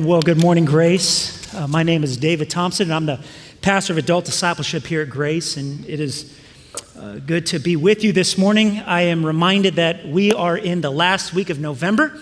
Well, 0.00 0.22
good 0.22 0.40
morning, 0.40 0.64
Grace. 0.64 1.52
Uh, 1.52 1.66
my 1.66 1.82
name 1.82 2.04
is 2.04 2.16
David 2.16 2.48
Thompson, 2.48 2.84
and 2.84 2.94
I'm 2.94 3.06
the 3.06 3.18
pastor 3.62 3.94
of 3.94 3.98
adult 3.98 4.26
discipleship 4.26 4.86
here 4.86 5.02
at 5.02 5.10
Grace, 5.10 5.56
and 5.56 5.84
it 5.86 5.98
is 5.98 6.38
uh, 6.96 7.14
good 7.14 7.46
to 7.46 7.58
be 7.58 7.74
with 7.74 8.04
you 8.04 8.12
this 8.12 8.38
morning. 8.38 8.78
I 8.78 9.00
am 9.02 9.26
reminded 9.26 9.74
that 9.74 10.06
we 10.06 10.32
are 10.32 10.56
in 10.56 10.82
the 10.82 10.90
last 10.90 11.34
week 11.34 11.50
of 11.50 11.58
November. 11.58 12.16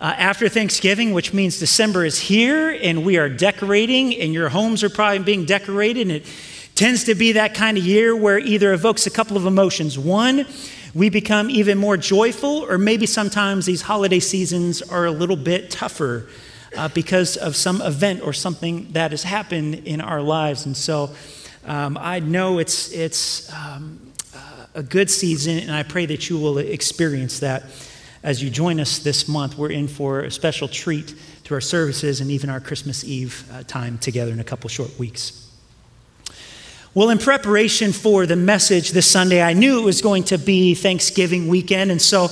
Uh, 0.00 0.14
after 0.16 0.48
Thanksgiving, 0.48 1.12
which 1.12 1.32
means 1.32 1.60
December 1.60 2.04
is 2.04 2.18
here, 2.18 2.76
and 2.82 3.04
we 3.04 3.18
are 3.18 3.28
decorating, 3.28 4.12
and 4.16 4.32
your 4.32 4.48
homes 4.48 4.82
are 4.82 4.90
probably 4.90 5.20
being 5.20 5.44
decorated. 5.44 6.08
And 6.08 6.10
it 6.10 6.26
tends 6.74 7.04
to 7.04 7.14
be 7.14 7.30
that 7.32 7.54
kind 7.54 7.78
of 7.78 7.86
year 7.86 8.16
where 8.16 8.40
either 8.40 8.72
evokes 8.72 9.06
a 9.06 9.10
couple 9.12 9.36
of 9.36 9.46
emotions. 9.46 9.96
One, 9.96 10.44
we 10.92 11.08
become 11.08 11.50
even 11.50 11.78
more 11.78 11.96
joyful, 11.96 12.66
or 12.68 12.78
maybe 12.78 13.06
sometimes 13.06 13.64
these 13.64 13.82
holiday 13.82 14.18
seasons 14.18 14.82
are 14.82 15.04
a 15.04 15.12
little 15.12 15.36
bit 15.36 15.70
tougher 15.70 16.26
uh, 16.76 16.88
because 16.88 17.36
of 17.36 17.56
some 17.56 17.80
event 17.82 18.22
or 18.22 18.32
something 18.32 18.92
that 18.92 19.10
has 19.10 19.22
happened 19.22 19.74
in 19.86 20.00
our 20.00 20.20
lives. 20.20 20.66
And 20.66 20.76
so 20.76 21.10
um, 21.64 21.98
I 22.00 22.20
know 22.20 22.58
it's, 22.58 22.92
it's 22.92 23.52
um, 23.52 24.00
uh, 24.34 24.66
a 24.74 24.82
good 24.82 25.10
season, 25.10 25.58
and 25.58 25.72
I 25.72 25.82
pray 25.82 26.06
that 26.06 26.30
you 26.30 26.38
will 26.38 26.58
experience 26.58 27.40
that 27.40 27.64
as 28.22 28.42
you 28.42 28.50
join 28.50 28.80
us 28.80 28.98
this 28.98 29.28
month. 29.28 29.56
We're 29.56 29.70
in 29.70 29.88
for 29.88 30.20
a 30.20 30.30
special 30.30 30.68
treat 30.68 31.14
to 31.44 31.54
our 31.54 31.60
services 31.60 32.20
and 32.20 32.30
even 32.30 32.50
our 32.50 32.60
Christmas 32.60 33.04
Eve 33.04 33.48
uh, 33.52 33.62
time 33.62 33.98
together 33.98 34.32
in 34.32 34.40
a 34.40 34.44
couple 34.44 34.68
short 34.68 34.98
weeks. 34.98 35.42
Well, 36.92 37.10
in 37.10 37.18
preparation 37.18 37.92
for 37.92 38.26
the 38.26 38.36
message 38.36 38.92
this 38.92 39.08
Sunday, 39.10 39.42
I 39.42 39.52
knew 39.52 39.80
it 39.80 39.84
was 39.84 40.00
going 40.00 40.24
to 40.24 40.38
be 40.38 40.74
Thanksgiving 40.74 41.46
weekend, 41.46 41.90
and 41.90 42.00
so 42.00 42.28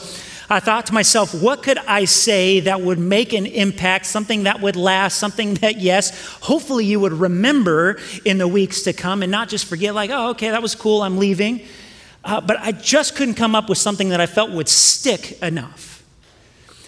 I 0.51 0.61
thought 0.61 0.87
to 0.87 0.95
myself, 0.95 1.35
what 1.35 1.63
could 1.63 1.79
I 1.79 2.05
say 2.05 2.61
that 2.61 2.83
would 2.83 2.99
make 2.99 3.33
an 3.33 3.47
impact, 3.47 4.07
something 4.07 4.43
that 4.43 4.61
would 4.61 4.77
last, 4.77 5.19
something 5.19 5.55
that, 5.55 5.81
yes, 5.81 6.39
hopefully 6.43 6.85
you 6.85 7.01
would 7.01 7.15
remember 7.15 7.99
in 8.25 8.39
the 8.39 8.47
weeks 8.47 8.83
to 8.83 8.93
come 8.93 9.23
and 9.23 9.33
not 9.33 9.49
just 9.49 9.65
forget, 9.65 9.95
like, 9.95 10.11
oh, 10.11 10.31
okay, 10.31 10.51
that 10.51 10.61
was 10.61 10.75
cool, 10.75 11.03
I'm 11.03 11.17
leaving. 11.19 11.63
Uh, 12.23 12.41
but 12.41 12.59
I 12.61 12.73
just 12.73 13.17
couldn't 13.17 13.35
come 13.35 13.55
up 13.55 13.69
with 13.69 13.79
something 13.79 14.11
that 14.11 14.21
I 14.21 14.27
felt 14.27 14.51
would 14.51 14.69
stick 14.69 15.41
enough. 15.43 16.03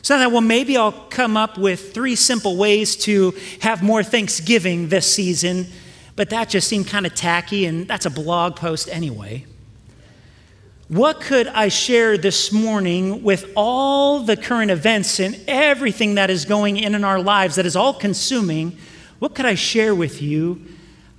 So 0.02 0.16
I 0.16 0.22
thought, 0.22 0.32
well, 0.32 0.40
maybe 0.40 0.76
I'll 0.76 0.92
come 0.92 1.36
up 1.36 1.58
with 1.58 1.92
three 1.92 2.14
simple 2.14 2.56
ways 2.56 2.94
to 3.04 3.34
have 3.60 3.82
more 3.82 4.02
Thanksgiving 4.02 4.88
this 4.88 5.12
season, 5.12 5.66
but 6.14 6.30
that 6.30 6.48
just 6.48 6.68
seemed 6.68 6.88
kind 6.88 7.06
of 7.06 7.14
tacky, 7.14 7.66
and 7.66 7.88
that's 7.88 8.06
a 8.06 8.10
blog 8.10 8.56
post 8.56 8.88
anyway. 8.90 9.46
What 10.88 11.20
could 11.20 11.48
I 11.48 11.66
share 11.66 12.16
this 12.16 12.52
morning 12.52 13.24
with 13.24 13.50
all 13.56 14.20
the 14.20 14.36
current 14.36 14.70
events 14.70 15.18
and 15.18 15.36
everything 15.48 16.14
that 16.14 16.30
is 16.30 16.44
going 16.44 16.76
in 16.76 16.94
in 16.94 17.02
our 17.02 17.20
lives 17.20 17.56
that 17.56 17.66
is 17.66 17.74
all 17.74 17.92
consuming? 17.92 18.78
What 19.18 19.34
could 19.34 19.46
I 19.46 19.56
share 19.56 19.96
with 19.96 20.22
you 20.22 20.64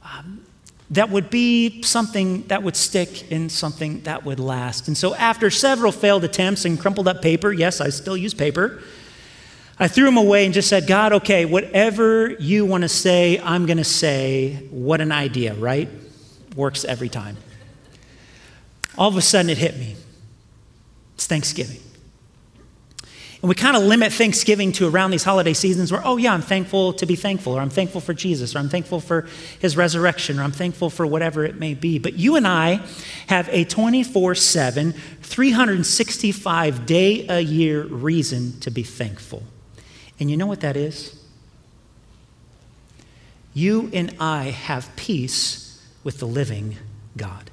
um, 0.04 0.46
that 0.92 1.10
would 1.10 1.30
be 1.30 1.82
something 1.82 2.44
that 2.44 2.64
would 2.64 2.78
stick 2.78 3.30
and 3.30 3.52
something 3.52 4.00
that 4.04 4.24
would 4.24 4.40
last? 4.40 4.88
And 4.88 4.98
so, 4.98 5.14
after 5.16 5.50
several 5.50 5.92
failed 5.92 6.24
attempts 6.24 6.64
and 6.64 6.80
crumpled 6.80 7.10
up 7.10 7.22
paper, 7.22 7.52
yes, 7.52 7.82
I 7.82 7.90
still 7.90 8.16
use 8.16 8.34
paper, 8.34 8.82
I 9.78 9.90
threw 9.90 10.06
them 10.06 10.16
away 10.16 10.46
and 10.46 10.54
just 10.54 10.70
said, 10.70 10.88
God, 10.88 11.12
okay, 11.12 11.44
whatever 11.44 12.30
you 12.30 12.66
want 12.66 12.84
to 12.84 12.90
say, 12.90 13.38
I'm 13.40 13.66
going 13.66 13.80
to 13.80 13.84
say. 13.84 14.66
What 14.70 15.02
an 15.02 15.12
idea, 15.12 15.56
right? 15.56 15.90
Works 16.56 16.86
every 16.86 17.10
time 17.10 17.36
all 18.98 19.10
of 19.10 19.18
a 19.18 19.22
sudden 19.22 19.50
it 19.50 19.58
hit 19.58 19.78
me. 19.78 19.96
It's 21.16 21.28
Thanksgiving. 21.28 21.80
And 23.42 23.50
we 23.50 23.54
kind 23.54 23.78
of 23.78 23.84
limit 23.84 24.12
Thanksgiving 24.14 24.72
to 24.74 24.88
around 24.88 25.12
these 25.12 25.24
holiday 25.24 25.54
seasons 25.54 25.92
where, 25.92 26.02
oh, 26.04 26.18
yeah, 26.18 26.34
I'm 26.34 26.42
thankful 26.42 26.94
to 26.94 27.06
be 27.06 27.16
thankful, 27.16 27.54
or 27.54 27.62
I'm 27.62 27.70
thankful 27.70 28.02
for 28.02 28.16
Jesus, 28.16 28.56
or 28.56 28.60
I'm 28.60 28.70
thankful 28.70 29.00
for 29.00 29.28
his 29.60 29.78
resurrection, 29.78 30.40
or 30.40 30.44
I'm 30.44 30.52
thankful 30.52 30.90
for 30.90 31.06
whatever 31.06 31.46
it 31.46 31.56
may 31.56 31.76
be. 31.76 32.00
But 32.00 32.14
you 32.14 32.36
and 32.36 32.48
I 32.48 32.82
have 33.28 33.48
a 33.52 33.64
24 33.64 34.34
7, 34.34 34.94
365 35.22 36.86
day 36.88 37.28
a 37.28 37.40
year 37.40 37.84
reason 37.84 38.60
to 38.62 38.72
be 38.72 38.82
thankful. 38.82 39.44
And 40.20 40.32
you 40.32 40.38
know 40.38 40.48
what 40.48 40.62
that 40.62 40.76
is? 40.76 41.24
You 43.54 43.92
and 43.94 44.16
I 44.20 44.46
have 44.46 44.96
peace 44.96 45.80
with 46.04 46.18
the 46.18 46.28
living 46.28 46.78
God. 47.16 47.52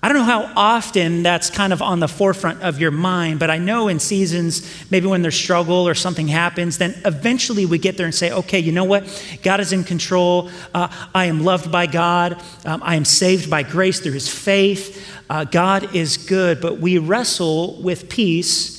I 0.00 0.06
don't 0.06 0.18
know 0.18 0.24
how 0.24 0.52
often 0.54 1.24
that's 1.24 1.50
kind 1.50 1.72
of 1.72 1.82
on 1.82 1.98
the 1.98 2.06
forefront 2.06 2.62
of 2.62 2.78
your 2.78 2.92
mind, 2.92 3.40
but 3.40 3.50
I 3.50 3.58
know 3.58 3.88
in 3.88 3.98
seasons, 3.98 4.62
maybe 4.92 5.08
when 5.08 5.22
there's 5.22 5.34
struggle 5.34 5.88
or 5.88 5.94
something 5.96 6.28
happens, 6.28 6.78
then 6.78 6.94
eventually 7.04 7.66
we 7.66 7.78
get 7.78 7.96
there 7.96 8.06
and 8.06 8.14
say, 8.14 8.30
okay, 8.30 8.60
you 8.60 8.70
know 8.70 8.84
what? 8.84 9.04
God 9.42 9.58
is 9.58 9.72
in 9.72 9.82
control. 9.82 10.50
Uh, 10.72 10.86
I 11.12 11.24
am 11.24 11.42
loved 11.42 11.72
by 11.72 11.86
God. 11.86 12.40
Um, 12.64 12.80
I 12.84 12.94
am 12.94 13.04
saved 13.04 13.50
by 13.50 13.64
grace 13.64 13.98
through 13.98 14.12
his 14.12 14.28
faith. 14.28 15.04
Uh, 15.28 15.42
God 15.42 15.96
is 15.96 16.16
good, 16.16 16.60
but 16.60 16.78
we 16.78 16.98
wrestle 16.98 17.82
with 17.82 18.08
peace 18.08 18.76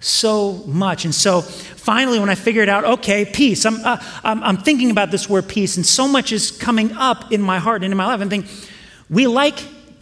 so 0.00 0.54
much. 0.66 1.04
And 1.04 1.14
so 1.14 1.40
finally, 1.40 2.18
when 2.18 2.30
I 2.30 2.34
figured 2.34 2.68
out, 2.68 2.84
okay, 2.84 3.24
peace, 3.24 3.64
I'm, 3.64 3.76
uh, 3.84 4.02
I'm, 4.24 4.42
I'm, 4.42 4.56
thinking 4.56 4.90
about 4.90 5.12
this 5.12 5.28
word 5.28 5.48
peace, 5.48 5.76
and 5.76 5.86
so 5.86 6.08
much 6.08 6.32
is 6.32 6.50
coming 6.50 6.92
up 6.92 7.32
in 7.32 7.40
my 7.42 7.58
heart 7.58 7.84
and 7.84 7.92
in 7.92 7.96
my 7.96 8.06
life. 8.06 8.20
I'm 8.20 8.28
thinking, 8.28 8.50
we 9.08 9.26
like 9.28 9.58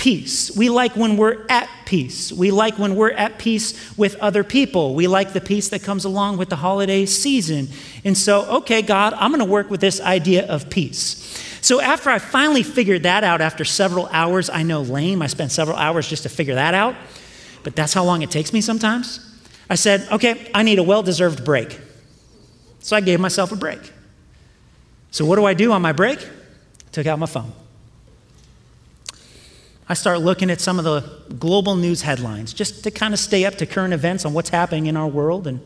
peace. 0.07 0.57
We 0.57 0.69
like 0.69 0.95
when 0.95 1.17
we're 1.17 1.45
at 1.49 1.69
peace. 1.85 2.31
We 2.33 2.53
like 2.53 2.79
when 2.79 2.95
we're 2.95 3.11
at 3.11 3.41
peace 3.41 3.75
with 3.99 4.15
other 4.21 4.45
people. 4.45 4.95
We 4.95 5.09
like 5.09 5.33
the 5.33 5.41
peace 5.41 5.71
that 5.71 5.83
comes 5.83 6.05
along 6.05 6.37
with 6.37 6.49
the 6.49 6.55
holiday 6.55 7.07
season. 7.07 7.67
And 8.05 8.17
so, 8.17 8.45
okay, 8.59 8.83
God, 8.83 9.15
I'm 9.15 9.33
going 9.33 9.41
to 9.41 9.45
work 9.45 9.69
with 9.69 9.81
this 9.81 10.01
idea 10.01 10.47
of 10.47 10.71
peace. 10.71 11.43
So, 11.61 11.81
after 11.81 12.09
I 12.09 12.21
finally 12.21 12.63
figured 12.63 13.03
that 13.03 13.25
out, 13.25 13.41
after 13.41 13.65
several 13.65 14.07
hours, 14.13 14.49
I 14.49 14.63
know 14.63 14.83
lame, 14.83 15.23
I 15.23 15.27
spent 15.27 15.51
several 15.51 15.77
hours 15.77 16.09
just 16.09 16.23
to 16.23 16.29
figure 16.29 16.55
that 16.55 16.73
out, 16.73 16.95
but 17.65 17.75
that's 17.75 17.93
how 17.93 18.05
long 18.05 18.23
it 18.23 18.31
takes 18.31 18.53
me 18.53 18.61
sometimes. 18.61 19.19
I 19.69 19.75
said, 19.75 20.07
okay, 20.13 20.53
I 20.55 20.63
need 20.63 20.79
a 20.79 20.85
well 20.85 21.03
deserved 21.03 21.45
break. 21.45 21.81
So, 22.79 22.95
I 22.95 23.01
gave 23.01 23.19
myself 23.19 23.51
a 23.51 23.57
break. 23.57 23.93
So, 25.11 25.25
what 25.25 25.35
do 25.35 25.45
I 25.47 25.55
do 25.55 25.73
on 25.73 25.83
my 25.83 25.91
break? 25.91 26.25
took 26.93 27.09
out 27.09 27.19
my 27.19 27.27
phone. 27.27 27.53
I 29.89 29.95
start 29.95 30.21
looking 30.21 30.51
at 30.51 30.61
some 30.61 30.79
of 30.79 30.85
the 30.85 31.35
global 31.35 31.77
news 31.77 32.03
headlines 32.03 32.53
just 32.53 32.83
to 32.85 32.91
kind 32.91 33.15
of 33.15 33.21
stay 33.21 33.45
up 33.45 33.55
to 33.57 33.67
current 33.67 33.95
events 33.95 34.25
on 34.25 34.33
what's 34.33 34.49
happening 34.49 34.87
in 34.87 34.97
our 34.97 35.07
world. 35.07 35.47
And 35.47 35.61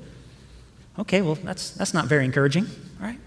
okay, 0.99 1.23
well, 1.23 1.37
that's, 1.37 1.71
that's 1.71 1.95
not 1.95 2.07
very 2.07 2.27
encouraging, 2.27 2.67
right? 3.01 3.19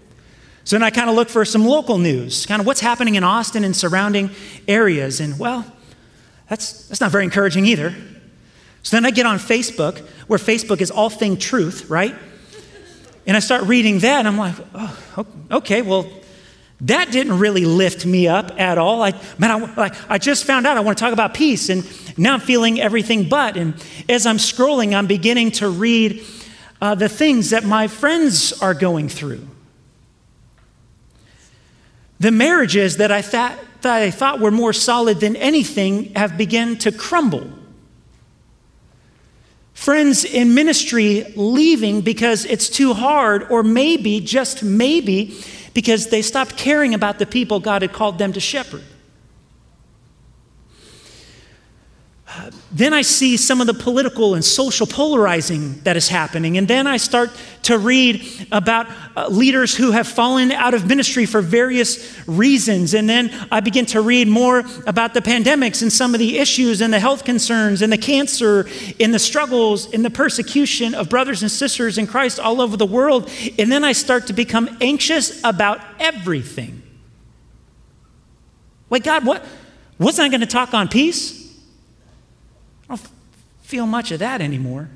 So 0.62 0.76
then 0.76 0.84
I 0.84 0.90
kind 0.90 1.10
of 1.10 1.16
look 1.16 1.28
for 1.28 1.44
some 1.44 1.64
local 1.64 1.98
news, 1.98 2.46
kind 2.46 2.60
of 2.60 2.66
what's 2.66 2.80
happening 2.80 3.16
in 3.16 3.24
Austin 3.24 3.64
and 3.64 3.74
surrounding 3.74 4.30
areas. 4.68 5.20
And 5.20 5.38
well, 5.38 5.66
that's, 6.48 6.86
that's 6.88 7.00
not 7.00 7.10
very 7.10 7.24
encouraging 7.24 7.66
either. 7.66 7.94
So 8.84 8.96
then 8.96 9.04
I 9.04 9.10
get 9.10 9.26
on 9.26 9.38
Facebook, 9.38 9.98
where 10.28 10.38
Facebook 10.38 10.80
is 10.80 10.90
all 10.90 11.10
thing 11.10 11.38
truth, 11.38 11.90
right? 11.90 12.14
And 13.26 13.36
I 13.36 13.40
start 13.40 13.64
reading 13.64 14.00
that, 14.00 14.18
and 14.18 14.28
I'm 14.28 14.36
like, 14.36 14.54
oh, 14.74 15.26
okay, 15.50 15.80
well, 15.80 16.06
that 16.80 17.10
didn't 17.12 17.38
really 17.38 17.64
lift 17.64 18.04
me 18.04 18.28
up 18.28 18.58
at 18.60 18.78
all. 18.78 19.02
I, 19.02 19.12
man, 19.38 19.50
I, 19.50 19.74
like, 19.74 19.94
I 20.10 20.18
just 20.18 20.44
found 20.44 20.66
out 20.66 20.76
I 20.76 20.80
want 20.80 20.98
to 20.98 21.04
talk 21.04 21.12
about 21.12 21.32
peace, 21.32 21.68
and 21.68 21.84
now 22.18 22.34
I'm 22.34 22.40
feeling 22.40 22.80
everything 22.80 23.28
but. 23.28 23.56
And 23.56 23.74
as 24.08 24.26
I'm 24.26 24.36
scrolling, 24.36 24.94
I'm 24.94 25.06
beginning 25.06 25.52
to 25.52 25.68
read 25.68 26.24
uh, 26.80 26.94
the 26.94 27.08
things 27.08 27.50
that 27.50 27.64
my 27.64 27.86
friends 27.88 28.52
are 28.60 28.74
going 28.74 29.08
through. 29.08 29.46
The 32.20 32.30
marriages 32.30 32.98
that 32.98 33.10
I, 33.12 33.22
thought, 33.22 33.58
that 33.82 34.02
I 34.02 34.10
thought 34.10 34.40
were 34.40 34.50
more 34.50 34.72
solid 34.72 35.20
than 35.20 35.36
anything 35.36 36.12
have 36.14 36.36
begun 36.36 36.76
to 36.78 36.92
crumble. 36.92 37.50
Friends 39.74 40.24
in 40.24 40.54
ministry 40.54 41.32
leaving 41.36 42.00
because 42.00 42.44
it's 42.44 42.68
too 42.68 42.94
hard, 42.94 43.50
or 43.50 43.62
maybe, 43.62 44.20
just 44.20 44.62
maybe, 44.62 45.36
because 45.74 46.08
they 46.08 46.22
stopped 46.22 46.56
caring 46.56 46.94
about 46.94 47.18
the 47.18 47.26
people 47.26 47.60
God 47.60 47.82
had 47.82 47.92
called 47.92 48.18
them 48.18 48.32
to 48.32 48.40
shepherd. 48.40 48.82
Then 52.74 52.92
I 52.92 53.02
see 53.02 53.36
some 53.36 53.60
of 53.60 53.68
the 53.68 53.74
political 53.74 54.34
and 54.34 54.44
social 54.44 54.84
polarizing 54.84 55.78
that 55.84 55.96
is 55.96 56.08
happening. 56.08 56.58
And 56.58 56.66
then 56.66 56.88
I 56.88 56.96
start 56.96 57.30
to 57.62 57.78
read 57.78 58.48
about 58.50 58.88
uh, 59.16 59.28
leaders 59.28 59.76
who 59.76 59.92
have 59.92 60.08
fallen 60.08 60.50
out 60.50 60.74
of 60.74 60.84
ministry 60.84 61.24
for 61.24 61.40
various 61.40 62.18
reasons. 62.26 62.92
And 62.92 63.08
then 63.08 63.32
I 63.52 63.60
begin 63.60 63.86
to 63.86 64.00
read 64.00 64.26
more 64.26 64.64
about 64.88 65.14
the 65.14 65.20
pandemics 65.20 65.82
and 65.82 65.92
some 65.92 66.14
of 66.14 66.18
the 66.18 66.38
issues 66.38 66.80
and 66.80 66.92
the 66.92 66.98
health 66.98 67.24
concerns 67.24 67.80
and 67.80 67.92
the 67.92 67.98
cancer 67.98 68.66
and 68.98 69.14
the 69.14 69.20
struggles 69.20 69.92
and 69.94 70.04
the 70.04 70.10
persecution 70.10 70.96
of 70.96 71.08
brothers 71.08 71.42
and 71.42 71.52
sisters 71.52 71.96
in 71.96 72.08
Christ 72.08 72.40
all 72.40 72.60
over 72.60 72.76
the 72.76 72.86
world. 72.86 73.30
And 73.56 73.70
then 73.70 73.84
I 73.84 73.92
start 73.92 74.26
to 74.26 74.32
become 74.32 74.76
anxious 74.80 75.40
about 75.44 75.80
everything. 76.00 76.82
Wait, 78.90 79.04
God, 79.04 79.24
what? 79.24 79.46
Wasn't 80.00 80.26
I 80.26 80.28
going 80.28 80.40
to 80.40 80.46
talk 80.46 80.74
on 80.74 80.88
peace? 80.88 81.43
I 82.88 82.96
don't 82.96 83.08
feel 83.62 83.86
much 83.86 84.10
of 84.10 84.18
that 84.20 84.40
anymore. 84.40 84.88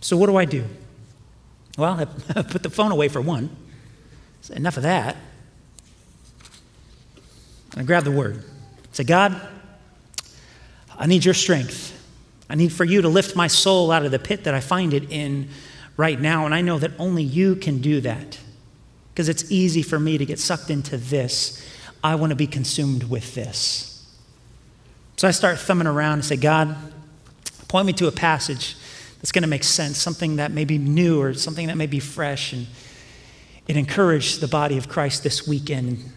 So, 0.00 0.16
what 0.16 0.26
do 0.26 0.36
I 0.36 0.44
do? 0.44 0.64
Well, 1.76 2.00
I 2.00 2.04
put 2.42 2.62
the 2.62 2.70
phone 2.70 2.92
away 2.92 3.08
for 3.08 3.20
one. 3.20 3.56
So 4.42 4.54
enough 4.54 4.76
of 4.76 4.82
that. 4.84 5.16
I 7.76 7.82
grab 7.82 8.04
the 8.04 8.10
word. 8.10 8.44
Say, 8.92 9.04
God, 9.04 9.40
I 10.98 11.06
need 11.06 11.24
your 11.24 11.34
strength. 11.34 11.96
I 12.48 12.56
need 12.56 12.72
for 12.72 12.84
you 12.84 13.02
to 13.02 13.08
lift 13.08 13.36
my 13.36 13.46
soul 13.46 13.92
out 13.92 14.04
of 14.04 14.10
the 14.10 14.18
pit 14.18 14.44
that 14.44 14.54
I 14.54 14.60
find 14.60 14.92
it 14.92 15.10
in 15.10 15.48
right 15.96 16.20
now. 16.20 16.46
And 16.46 16.54
I 16.54 16.62
know 16.62 16.78
that 16.78 16.92
only 16.98 17.22
you 17.22 17.54
can 17.54 17.80
do 17.80 18.00
that 18.00 18.38
because 19.12 19.28
it's 19.28 19.50
easy 19.52 19.82
for 19.82 20.00
me 20.00 20.18
to 20.18 20.26
get 20.26 20.38
sucked 20.38 20.70
into 20.70 20.96
this. 20.96 21.64
I 22.02 22.16
want 22.16 22.30
to 22.30 22.36
be 22.36 22.46
consumed 22.46 23.04
with 23.04 23.34
this. 23.34 23.89
So 25.20 25.28
I 25.28 25.32
start 25.32 25.58
thumbing 25.58 25.86
around 25.86 26.14
and 26.14 26.24
say, 26.24 26.36
God, 26.36 26.74
point 27.68 27.86
me 27.86 27.92
to 27.92 28.06
a 28.06 28.10
passage 28.10 28.74
that's 29.18 29.32
going 29.32 29.42
to 29.42 29.48
make 29.48 29.64
sense, 29.64 29.98
something 29.98 30.36
that 30.36 30.50
may 30.50 30.64
be 30.64 30.78
new 30.78 31.20
or 31.20 31.34
something 31.34 31.66
that 31.66 31.76
may 31.76 31.86
be 31.86 32.00
fresh. 32.00 32.54
And 32.54 32.66
it 33.68 33.76
encouraged 33.76 34.40
the 34.40 34.48
body 34.48 34.78
of 34.78 34.88
Christ 34.88 35.22
this 35.22 35.46
weekend. 35.46 36.10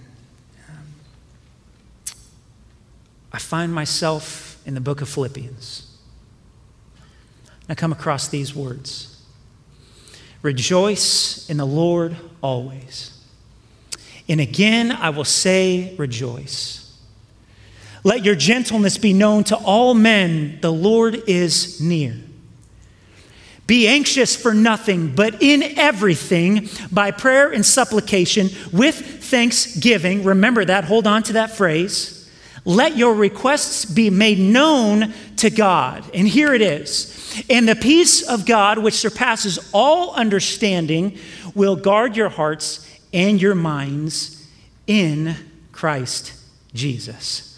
I 3.34 3.40
find 3.40 3.74
myself 3.74 4.58
in 4.66 4.74
the 4.74 4.80
book 4.80 5.02
of 5.02 5.10
Philippians. 5.10 5.98
I 7.68 7.76
come 7.76 7.92
across 7.92 8.30
these 8.30 8.56
words 8.56 9.22
Rejoice 10.42 11.50
in 11.50 11.58
the 11.58 11.68
Lord 11.68 12.16
always. 12.42 13.22
And 14.30 14.40
again, 14.40 14.94
I 14.94 15.10
will 15.10 15.26
say, 15.26 15.94
rejoice. 15.98 16.83
Let 18.04 18.26
your 18.26 18.36
gentleness 18.36 18.98
be 18.98 19.14
known 19.14 19.44
to 19.46 19.56
all 19.56 19.94
men. 19.94 20.60
The 20.62 20.72
Lord 20.72 21.24
is 21.28 21.80
near. 21.80 22.16
Be 23.66 23.88
anxious 23.88 24.36
for 24.36 24.54
nothing, 24.54 25.16
but 25.16 25.42
in 25.42 25.64
everything, 25.80 26.70
by 26.92 27.12
prayer 27.12 27.50
and 27.52 27.66
supplication, 27.66 28.50
with 28.74 29.24
thanksgiving. 29.24 30.26
Remember 30.26 30.66
that, 30.66 30.84
hold 30.84 31.08
on 31.08 31.24
to 31.24 31.34
that 31.34 31.56
phrase. 31.56 32.30
Let 32.66 32.98
your 32.98 33.14
requests 33.14 33.86
be 33.86 34.10
made 34.10 34.40
known 34.40 35.14
to 35.38 35.50
God. 35.50 36.04
And 36.14 36.28
here 36.28 36.54
it 36.54 36.62
is. 36.62 37.44
And 37.50 37.68
the 37.68 37.76
peace 37.76 38.22
of 38.28 38.46
God, 38.46 38.80
which 38.80 38.96
surpasses 38.96 39.70
all 39.74 40.14
understanding, 40.14 41.18
will 41.56 41.76
guard 41.76 42.16
your 42.18 42.30
hearts 42.30 42.90
and 43.14 43.42
your 43.42 43.56
minds 43.56 44.46
in 44.88 45.36
Christ 45.72 46.34
Jesus. 46.74 47.53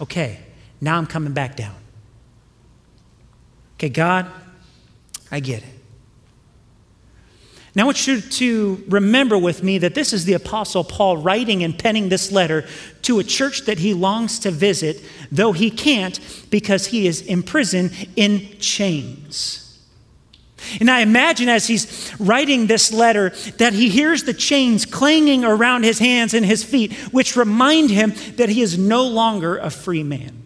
Okay, 0.00 0.40
now 0.80 0.98
I'm 0.98 1.06
coming 1.06 1.32
back 1.32 1.56
down. 1.56 1.74
Okay, 3.74 3.88
God, 3.88 4.30
I 5.30 5.40
get 5.40 5.62
it. 5.62 5.76
Now, 7.76 7.82
I 7.82 7.86
want 7.86 8.06
you 8.06 8.22
to 8.22 8.82
remember 8.88 9.36
with 9.36 9.62
me 9.62 9.76
that 9.78 9.94
this 9.94 10.14
is 10.14 10.24
the 10.24 10.32
Apostle 10.32 10.82
Paul 10.82 11.18
writing 11.18 11.62
and 11.62 11.78
penning 11.78 12.08
this 12.08 12.32
letter 12.32 12.66
to 13.02 13.18
a 13.18 13.22
church 13.22 13.66
that 13.66 13.78
he 13.78 13.92
longs 13.92 14.38
to 14.40 14.50
visit, 14.50 15.02
though 15.30 15.52
he 15.52 15.70
can't 15.70 16.18
because 16.48 16.86
he 16.86 17.06
is 17.06 17.20
imprisoned 17.20 18.08
in 18.16 18.58
chains. 18.60 19.65
And 20.80 20.90
I 20.90 21.00
imagine 21.00 21.48
as 21.48 21.66
he's 21.66 22.12
writing 22.18 22.66
this 22.66 22.92
letter 22.92 23.30
that 23.58 23.72
he 23.72 23.88
hears 23.88 24.24
the 24.24 24.34
chains 24.34 24.84
clanging 24.84 25.44
around 25.44 25.84
his 25.84 25.98
hands 25.98 26.34
and 26.34 26.44
his 26.44 26.64
feet, 26.64 26.92
which 27.12 27.36
remind 27.36 27.90
him 27.90 28.14
that 28.36 28.48
he 28.48 28.62
is 28.62 28.78
no 28.78 29.06
longer 29.06 29.56
a 29.58 29.70
free 29.70 30.02
man. 30.02 30.42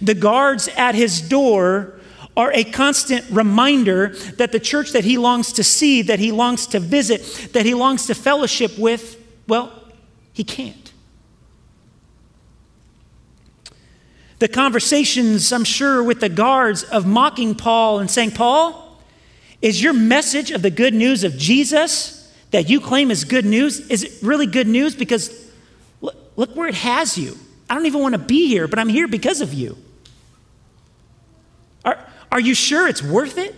The 0.00 0.14
guards 0.14 0.68
at 0.76 0.94
his 0.94 1.20
door 1.20 1.94
are 2.36 2.52
a 2.52 2.62
constant 2.62 3.24
reminder 3.30 4.14
that 4.36 4.52
the 4.52 4.60
church 4.60 4.92
that 4.92 5.04
he 5.04 5.18
longs 5.18 5.52
to 5.54 5.64
see, 5.64 6.02
that 6.02 6.20
he 6.20 6.30
longs 6.30 6.68
to 6.68 6.78
visit, 6.78 7.52
that 7.52 7.66
he 7.66 7.74
longs 7.74 8.06
to 8.06 8.14
fellowship 8.14 8.78
with, 8.78 9.20
well, 9.48 9.72
he 10.32 10.44
can't. 10.44 10.87
The 14.38 14.48
conversations, 14.48 15.52
I'm 15.52 15.64
sure, 15.64 16.02
with 16.02 16.20
the 16.20 16.28
guards 16.28 16.84
of 16.84 17.06
mocking 17.06 17.54
Paul 17.54 17.98
and 17.98 18.10
saying, 18.10 18.32
Paul, 18.32 19.00
is 19.60 19.82
your 19.82 19.92
message 19.92 20.50
of 20.52 20.62
the 20.62 20.70
good 20.70 20.94
news 20.94 21.24
of 21.24 21.36
Jesus 21.36 22.32
that 22.50 22.70
you 22.70 22.80
claim 22.80 23.10
is 23.10 23.24
good 23.24 23.44
news, 23.44 23.80
is 23.90 24.04
it 24.04 24.12
really 24.22 24.46
good 24.46 24.68
news? 24.68 24.94
Because 24.94 25.50
look, 26.00 26.16
look 26.36 26.54
where 26.56 26.68
it 26.68 26.74
has 26.74 27.18
you. 27.18 27.36
I 27.68 27.74
don't 27.74 27.86
even 27.86 28.00
want 28.00 28.14
to 28.14 28.18
be 28.18 28.48
here, 28.48 28.66
but 28.66 28.78
I'm 28.78 28.88
here 28.88 29.08
because 29.08 29.40
of 29.40 29.52
you. 29.52 29.76
Are, 31.84 31.98
are 32.32 32.40
you 32.40 32.54
sure 32.54 32.88
it's 32.88 33.02
worth 33.02 33.36
it? 33.36 33.54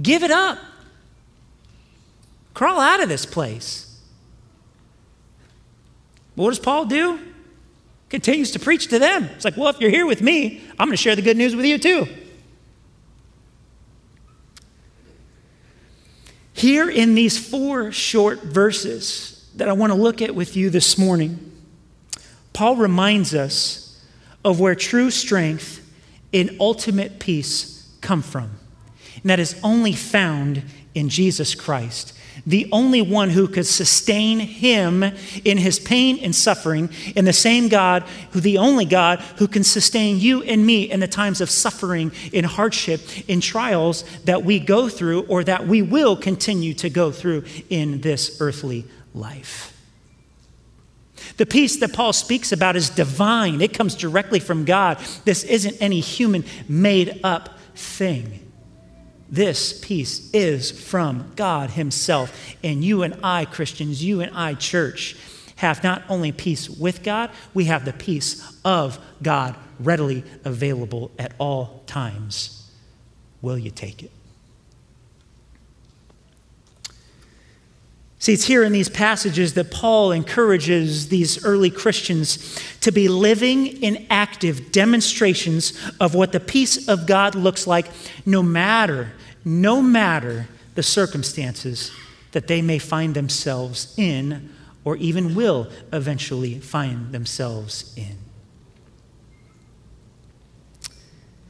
Give 0.00 0.22
it 0.22 0.30
up. 0.30 0.58
Crawl 2.52 2.80
out 2.80 3.02
of 3.02 3.08
this 3.08 3.26
place. 3.26 4.00
What 6.36 6.50
does 6.50 6.58
Paul 6.58 6.84
do? 6.84 7.18
Continues 8.14 8.52
to 8.52 8.60
preach 8.60 8.86
to 8.86 9.00
them. 9.00 9.24
It's 9.34 9.44
like, 9.44 9.56
well, 9.56 9.70
if 9.70 9.80
you're 9.80 9.90
here 9.90 10.06
with 10.06 10.22
me, 10.22 10.62
I'm 10.78 10.86
going 10.86 10.96
to 10.96 11.02
share 11.02 11.16
the 11.16 11.20
good 11.20 11.36
news 11.36 11.56
with 11.56 11.64
you 11.64 11.78
too. 11.78 12.06
Here 16.52 16.88
in 16.88 17.16
these 17.16 17.36
four 17.36 17.90
short 17.90 18.44
verses 18.44 19.50
that 19.56 19.68
I 19.68 19.72
want 19.72 19.92
to 19.92 19.98
look 19.98 20.22
at 20.22 20.32
with 20.32 20.54
you 20.54 20.70
this 20.70 20.96
morning, 20.96 21.60
Paul 22.52 22.76
reminds 22.76 23.34
us 23.34 24.00
of 24.44 24.60
where 24.60 24.76
true 24.76 25.10
strength 25.10 25.84
and 26.32 26.56
ultimate 26.60 27.18
peace 27.18 27.92
come 28.00 28.22
from. 28.22 28.52
And 29.22 29.24
that 29.24 29.40
is 29.40 29.58
only 29.64 29.92
found 29.92 30.62
in 30.94 31.08
Jesus 31.08 31.56
Christ, 31.56 32.16
the 32.46 32.68
only 32.72 33.02
one 33.02 33.30
who 33.30 33.48
could 33.48 33.66
sustain 33.66 34.38
him 34.38 35.02
in 35.44 35.58
his 35.58 35.78
pain 35.78 36.18
and 36.22 36.34
suffering, 36.34 36.90
and 37.16 37.26
the 37.26 37.32
same 37.32 37.68
God 37.68 38.02
who, 38.32 38.40
the 38.40 38.58
only 38.58 38.84
God 38.84 39.20
who 39.38 39.48
can 39.48 39.64
sustain 39.64 40.18
you 40.18 40.42
and 40.42 40.66
me 40.66 40.90
in 40.90 41.00
the 41.00 41.08
times 41.08 41.40
of 41.40 41.50
suffering, 41.50 42.12
in 42.32 42.44
hardship, 42.44 43.00
in 43.28 43.40
trials 43.40 44.04
that 44.24 44.44
we 44.44 44.58
go 44.58 44.88
through 44.88 45.22
or 45.22 45.44
that 45.44 45.66
we 45.66 45.82
will 45.82 46.16
continue 46.16 46.74
to 46.74 46.90
go 46.90 47.10
through 47.10 47.44
in 47.70 48.00
this 48.00 48.38
earthly 48.40 48.84
life. 49.14 49.70
The 51.36 51.46
peace 51.46 51.78
that 51.78 51.92
Paul 51.92 52.12
speaks 52.12 52.52
about 52.52 52.76
is 52.76 52.90
divine, 52.90 53.60
it 53.60 53.74
comes 53.74 53.94
directly 53.94 54.40
from 54.40 54.64
God. 54.64 54.98
This 55.24 55.44
isn't 55.44 55.76
any 55.80 56.00
human 56.00 56.44
made 56.68 57.20
up 57.24 57.58
thing. 57.74 58.40
This 59.34 59.72
peace 59.72 60.30
is 60.32 60.70
from 60.70 61.32
God 61.34 61.70
Himself. 61.70 62.32
And 62.62 62.84
you 62.84 63.02
and 63.02 63.16
I, 63.24 63.46
Christians, 63.46 64.04
you 64.04 64.20
and 64.20 64.32
I, 64.32 64.54
church, 64.54 65.16
have 65.56 65.82
not 65.82 66.04
only 66.08 66.30
peace 66.30 66.70
with 66.70 67.02
God, 67.02 67.30
we 67.52 67.64
have 67.64 67.84
the 67.84 67.92
peace 67.92 68.56
of 68.64 68.96
God 69.20 69.56
readily 69.80 70.22
available 70.44 71.10
at 71.18 71.34
all 71.40 71.82
times. 71.86 72.70
Will 73.42 73.58
you 73.58 73.72
take 73.72 74.04
it? 74.04 74.12
See, 78.20 78.34
it's 78.34 78.44
here 78.44 78.62
in 78.62 78.72
these 78.72 78.88
passages 78.88 79.54
that 79.54 79.72
Paul 79.72 80.12
encourages 80.12 81.08
these 81.08 81.44
early 81.44 81.70
Christians 81.70 82.56
to 82.82 82.92
be 82.92 83.08
living 83.08 83.66
in 83.66 84.06
active 84.10 84.70
demonstrations 84.70 85.72
of 85.98 86.14
what 86.14 86.30
the 86.30 86.38
peace 86.38 86.88
of 86.88 87.08
God 87.08 87.34
looks 87.34 87.66
like, 87.66 87.86
no 88.24 88.40
matter, 88.44 89.10
no 89.44 89.82
matter 89.82 90.48
the 90.74 90.82
circumstances 90.82 91.92
that 92.32 92.46
they 92.46 92.62
may 92.62 92.78
find 92.78 93.14
themselves 93.14 93.94
in 93.96 94.50
or 94.84 94.96
even 94.96 95.34
will 95.34 95.68
eventually 95.92 96.58
find 96.58 97.12
themselves 97.12 97.94
in. 97.96 98.18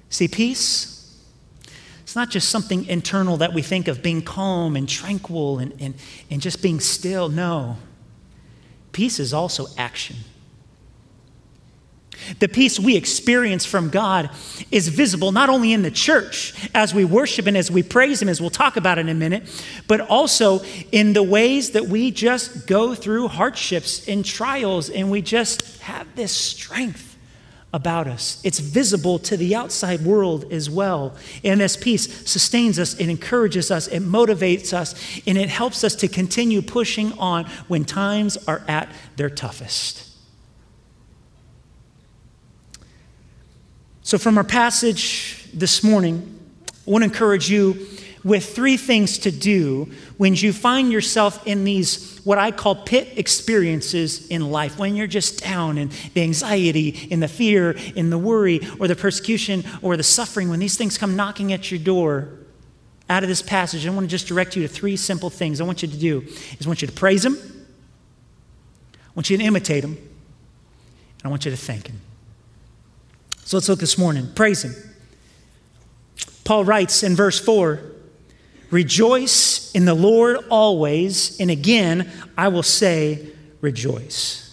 See, 0.09 0.29
peace 0.29 0.95
it's 2.15 2.17
not 2.17 2.31
just 2.31 2.49
something 2.49 2.87
internal 2.87 3.39
that 3.39 3.53
we 3.53 3.61
think 3.61 3.89
of 3.89 4.01
being 4.01 4.23
calm 4.23 4.77
and 4.77 4.89
tranquil 4.89 5.59
and, 5.59 5.75
and, 5.81 5.95
and 6.31 6.41
just 6.41 6.63
being 6.63 6.79
still. 6.79 7.29
No. 7.29 7.77
Peace 8.93 9.19
is 9.19 9.35
also 9.35 9.67
action. 9.77 10.15
The 12.39 12.49
peace 12.49 12.79
we 12.79 12.97
experience 12.97 13.65
from 13.65 13.91
God 13.91 14.31
is 14.71 14.89
visible 14.89 15.33
not 15.33 15.49
only 15.49 15.73
in 15.73 15.83
the 15.83 15.91
church 15.91 16.71
as 16.75 16.95
we 16.95 17.05
worship 17.05 17.47
and 17.47 17.57
as 17.57 17.71
we 17.71 17.83
praise 17.83 18.21
Him, 18.21 18.29
as 18.29 18.41
we'll 18.41 18.51
talk 18.51 18.77
about 18.77 18.99
in 18.99 19.09
a 19.09 19.15
minute, 19.15 19.45
but 19.89 20.01
also 20.01 20.61
in 20.93 21.13
the 21.13 21.23
ways 21.23 21.71
that 21.71 21.87
we 21.87 22.11
just 22.11 22.67
go 22.67 22.95
through 22.95 23.29
hardships 23.29 24.09
and 24.09 24.25
trials 24.25 24.91
and 24.91 25.11
we 25.11 25.23
just 25.23 25.79
have 25.81 26.07
this 26.17 26.33
strength 26.33 27.15
about 27.75 28.07
us. 28.07 28.41
It's 28.45 28.61
visible 28.61 29.19
to 29.19 29.37
the 29.37 29.57
outside 29.57 30.03
world 30.03 30.53
as 30.53 30.71
well. 30.71 31.17
And 31.43 31.61
this 31.61 31.77
peace 31.77 32.31
sustains 32.31 32.79
us, 32.79 32.95
it 32.95 33.09
encourages 33.09 33.73
us, 33.73 33.89
it 33.89 34.01
motivates 34.01 34.73
us, 34.73 34.95
and 35.27 35.37
it 35.37 35.49
helps 35.49 35.83
us 35.83 35.97
to 35.97 36.07
continue 36.07 36.63
pushing 36.63 37.13
on 37.19 37.47
when 37.67 37.85
times 37.85 38.37
are 38.47 38.63
at 38.69 38.89
their 39.17 39.29
toughest. 39.29 40.14
So, 44.15 44.19
from 44.19 44.39
our 44.39 44.45
passage 44.45 45.45
this 45.53 45.83
morning, 45.83 46.39
I 46.69 46.73
want 46.89 47.03
to 47.03 47.07
encourage 47.11 47.51
you 47.51 47.85
with 48.23 48.55
three 48.55 48.77
things 48.77 49.19
to 49.19 49.33
do 49.33 49.91
when 50.19 50.37
you 50.37 50.53
find 50.53 50.93
yourself 50.93 51.45
in 51.49 51.65
these, 51.65 52.21
what 52.23 52.39
I 52.39 52.53
call 52.53 52.77
pit 52.77 53.19
experiences 53.19 54.29
in 54.29 54.53
life, 54.53 54.79
when 54.79 54.95
you're 54.95 55.09
just 55.09 55.43
down 55.43 55.79
and 55.79 55.91
the 55.91 56.23
anxiety, 56.23 56.91
in 57.11 57.19
the 57.19 57.27
fear, 57.27 57.73
in 57.97 58.11
the 58.11 58.17
worry, 58.17 58.61
or 58.79 58.87
the 58.87 58.95
persecution, 58.95 59.65
or 59.83 59.97
the 59.97 60.05
suffering, 60.05 60.49
when 60.49 60.61
these 60.61 60.79
things 60.79 60.97
come 60.97 61.17
knocking 61.17 61.53
at 61.53 61.73
your 61.73 61.81
door. 61.81 62.39
Out 63.11 63.25
of 63.25 63.29
this 63.29 63.43
passage, 63.43 63.85
I 63.85 63.91
want 63.91 64.05
to 64.05 64.09
just 64.09 64.29
direct 64.29 64.55
you 64.55 64.63
to 64.63 64.69
three 64.69 64.97
simple 64.97 65.29
things. 65.29 65.61
I 65.61 65.65
want 65.65 65.83
you 65.83 65.89
to 65.89 65.99
do 65.99 66.21
is 66.21 66.67
I 66.67 66.69
want 66.69 66.83
you 66.83 66.87
to 66.87 66.95
praise 66.95 67.25
Him, 67.25 67.37
I 68.95 69.11
want 69.17 69.29
you 69.29 69.39
to 69.39 69.43
imitate 69.43 69.83
Him, 69.83 69.97
and 69.97 71.25
I 71.25 71.29
want 71.31 71.45
you 71.47 71.51
to 71.51 71.57
thank 71.57 71.89
Him. 71.89 72.01
So 73.45 73.59
let's 73.59 73.69
look 73.69 73.79
this 73.79 73.99
morning. 73.99 74.29
Praise 74.35 74.65
Him. 74.65 74.75
Paul 76.45 76.65
writes 76.65 77.03
in 77.03 77.15
verse 77.15 77.39
4 77.39 77.81
Rejoice 78.71 79.71
in 79.73 79.85
the 79.85 79.95
Lord 79.95 80.39
always, 80.51 81.39
and 81.39 81.51
again, 81.51 82.11
I 82.37 82.49
will 82.49 82.63
say, 82.63 83.29
rejoice. 83.61 84.44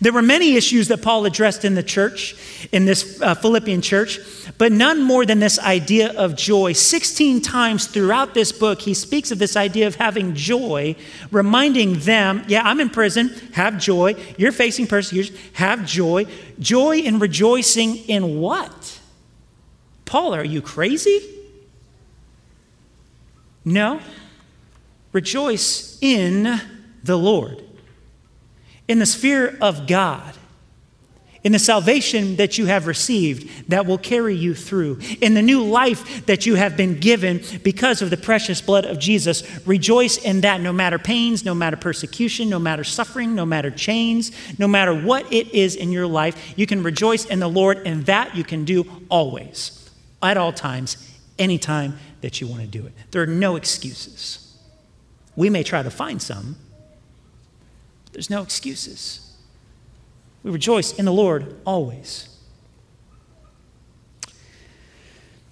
There 0.00 0.12
were 0.12 0.22
many 0.22 0.56
issues 0.56 0.88
that 0.88 1.02
Paul 1.02 1.24
addressed 1.24 1.64
in 1.64 1.74
the 1.74 1.82
church, 1.82 2.36
in 2.72 2.84
this 2.84 3.20
uh, 3.22 3.34
Philippian 3.34 3.80
church, 3.80 4.18
but 4.58 4.72
none 4.72 5.02
more 5.02 5.24
than 5.24 5.38
this 5.38 5.58
idea 5.58 6.12
of 6.12 6.36
joy. 6.36 6.72
16 6.72 7.40
times 7.40 7.86
throughout 7.86 8.34
this 8.34 8.52
book, 8.52 8.80
he 8.80 8.94
speaks 8.94 9.30
of 9.30 9.38
this 9.38 9.56
idea 9.56 9.86
of 9.86 9.94
having 9.94 10.34
joy, 10.34 10.96
reminding 11.30 12.00
them, 12.00 12.44
yeah, 12.46 12.62
I'm 12.64 12.80
in 12.80 12.90
prison, 12.90 13.28
have 13.52 13.78
joy. 13.78 14.14
You're 14.36 14.52
facing 14.52 14.86
persecution, 14.86 15.36
have 15.54 15.86
joy. 15.86 16.26
Joy 16.58 16.98
in 16.98 17.18
rejoicing 17.18 17.96
in 17.96 18.40
what? 18.40 19.00
Paul, 20.04 20.34
are 20.34 20.44
you 20.44 20.62
crazy? 20.62 21.20
No. 23.64 24.00
Rejoice 25.12 25.98
in 26.00 26.60
the 27.02 27.16
Lord, 27.16 27.62
in 28.88 28.98
the 28.98 29.06
sphere 29.06 29.56
of 29.60 29.86
God, 29.86 30.34
in 31.44 31.52
the 31.52 31.58
salvation 31.60 32.36
that 32.36 32.58
you 32.58 32.66
have 32.66 32.88
received 32.88 33.68
that 33.70 33.86
will 33.86 33.98
carry 33.98 34.34
you 34.34 34.52
through, 34.52 34.98
in 35.20 35.34
the 35.34 35.42
new 35.42 35.62
life 35.62 36.26
that 36.26 36.44
you 36.44 36.56
have 36.56 36.76
been 36.76 36.98
given 36.98 37.40
because 37.62 38.02
of 38.02 38.10
the 38.10 38.16
precious 38.16 38.60
blood 38.60 38.84
of 38.84 38.98
Jesus. 38.98 39.44
Rejoice 39.64 40.16
in 40.16 40.40
that 40.40 40.60
no 40.60 40.72
matter 40.72 40.98
pains, 40.98 41.44
no 41.44 41.54
matter 41.54 41.76
persecution, 41.76 42.48
no 42.48 42.58
matter 42.58 42.82
suffering, 42.82 43.36
no 43.36 43.46
matter 43.46 43.70
chains, 43.70 44.32
no 44.58 44.66
matter 44.66 44.92
what 44.92 45.32
it 45.32 45.54
is 45.54 45.76
in 45.76 45.92
your 45.92 46.08
life, 46.08 46.58
you 46.58 46.66
can 46.66 46.82
rejoice 46.82 47.24
in 47.24 47.38
the 47.38 47.48
Lord, 47.48 47.86
and 47.86 48.06
that 48.06 48.34
you 48.34 48.42
can 48.42 48.64
do 48.64 48.84
always 49.08 49.88
at 50.22 50.36
all 50.36 50.52
times, 50.52 51.16
anytime 51.38 51.96
that 52.22 52.40
you 52.40 52.48
want 52.48 52.62
to 52.62 52.66
do 52.66 52.84
it. 52.86 52.92
There 53.12 53.22
are 53.22 53.26
no 53.26 53.54
excuses. 53.54 54.58
We 55.36 55.48
may 55.48 55.62
try 55.62 55.84
to 55.84 55.90
find 55.90 56.20
some, 56.20 56.56
there's 58.16 58.30
no 58.30 58.40
excuses. 58.40 59.36
We 60.42 60.50
rejoice 60.50 60.94
in 60.94 61.04
the 61.04 61.12
Lord 61.12 61.54
always. 61.66 62.30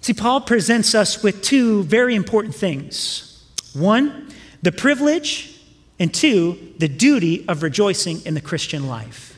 See, 0.01 0.13
Paul 0.13 0.41
presents 0.41 0.95
us 0.95 1.21
with 1.21 1.43
two 1.43 1.83
very 1.83 2.15
important 2.15 2.55
things 2.55 3.45
one, 3.75 4.33
the 4.63 4.71
privilege, 4.71 5.61
and 5.99 6.11
two, 6.11 6.73
the 6.79 6.87
duty 6.87 7.47
of 7.47 7.61
rejoicing 7.61 8.25
in 8.25 8.33
the 8.33 8.41
Christian 8.41 8.87
life. 8.87 9.37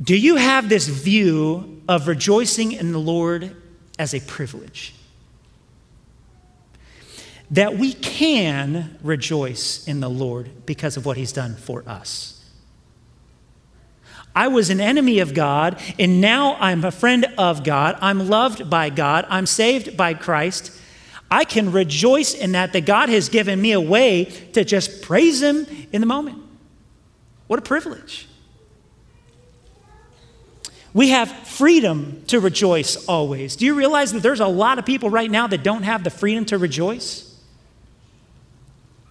Do 0.00 0.16
you 0.16 0.36
have 0.36 0.68
this 0.68 0.86
view 0.86 1.82
of 1.88 2.06
rejoicing 2.06 2.70
in 2.70 2.92
the 2.92 3.00
Lord 3.00 3.56
as 3.98 4.14
a 4.14 4.20
privilege? 4.20 4.94
That 7.50 7.76
we 7.76 7.92
can 7.94 8.98
rejoice 9.02 9.86
in 9.88 10.00
the 10.00 10.10
Lord 10.10 10.66
because 10.66 10.96
of 10.96 11.06
what 11.06 11.16
He's 11.16 11.32
done 11.32 11.56
for 11.56 11.82
us. 11.86 12.34
I 14.34 14.48
was 14.48 14.70
an 14.70 14.80
enemy 14.80 15.18
of 15.18 15.34
God, 15.34 15.80
and 15.98 16.20
now 16.20 16.56
I'm 16.60 16.84
a 16.84 16.92
friend 16.92 17.26
of 17.36 17.64
God. 17.64 17.98
I'm 18.00 18.28
loved 18.28 18.70
by 18.70 18.90
God. 18.90 19.26
I'm 19.28 19.46
saved 19.46 19.96
by 19.96 20.14
Christ. 20.14 20.72
I 21.30 21.44
can 21.44 21.72
rejoice 21.72 22.34
in 22.34 22.52
that, 22.52 22.72
that 22.72 22.86
God 22.86 23.08
has 23.08 23.28
given 23.28 23.60
me 23.60 23.72
a 23.72 23.80
way 23.80 24.26
to 24.52 24.64
just 24.64 25.02
praise 25.02 25.42
Him 25.42 25.66
in 25.92 26.00
the 26.00 26.06
moment. 26.06 26.40
What 27.48 27.58
a 27.58 27.62
privilege. 27.62 28.28
We 30.94 31.10
have 31.10 31.30
freedom 31.30 32.22
to 32.28 32.40
rejoice 32.40 33.06
always. 33.06 33.56
Do 33.56 33.66
you 33.66 33.74
realize 33.74 34.12
that 34.12 34.22
there's 34.22 34.40
a 34.40 34.46
lot 34.46 34.78
of 34.78 34.86
people 34.86 35.10
right 35.10 35.30
now 35.30 35.46
that 35.46 35.62
don't 35.62 35.82
have 35.82 36.04
the 36.04 36.10
freedom 36.10 36.44
to 36.46 36.58
rejoice? 36.58 37.27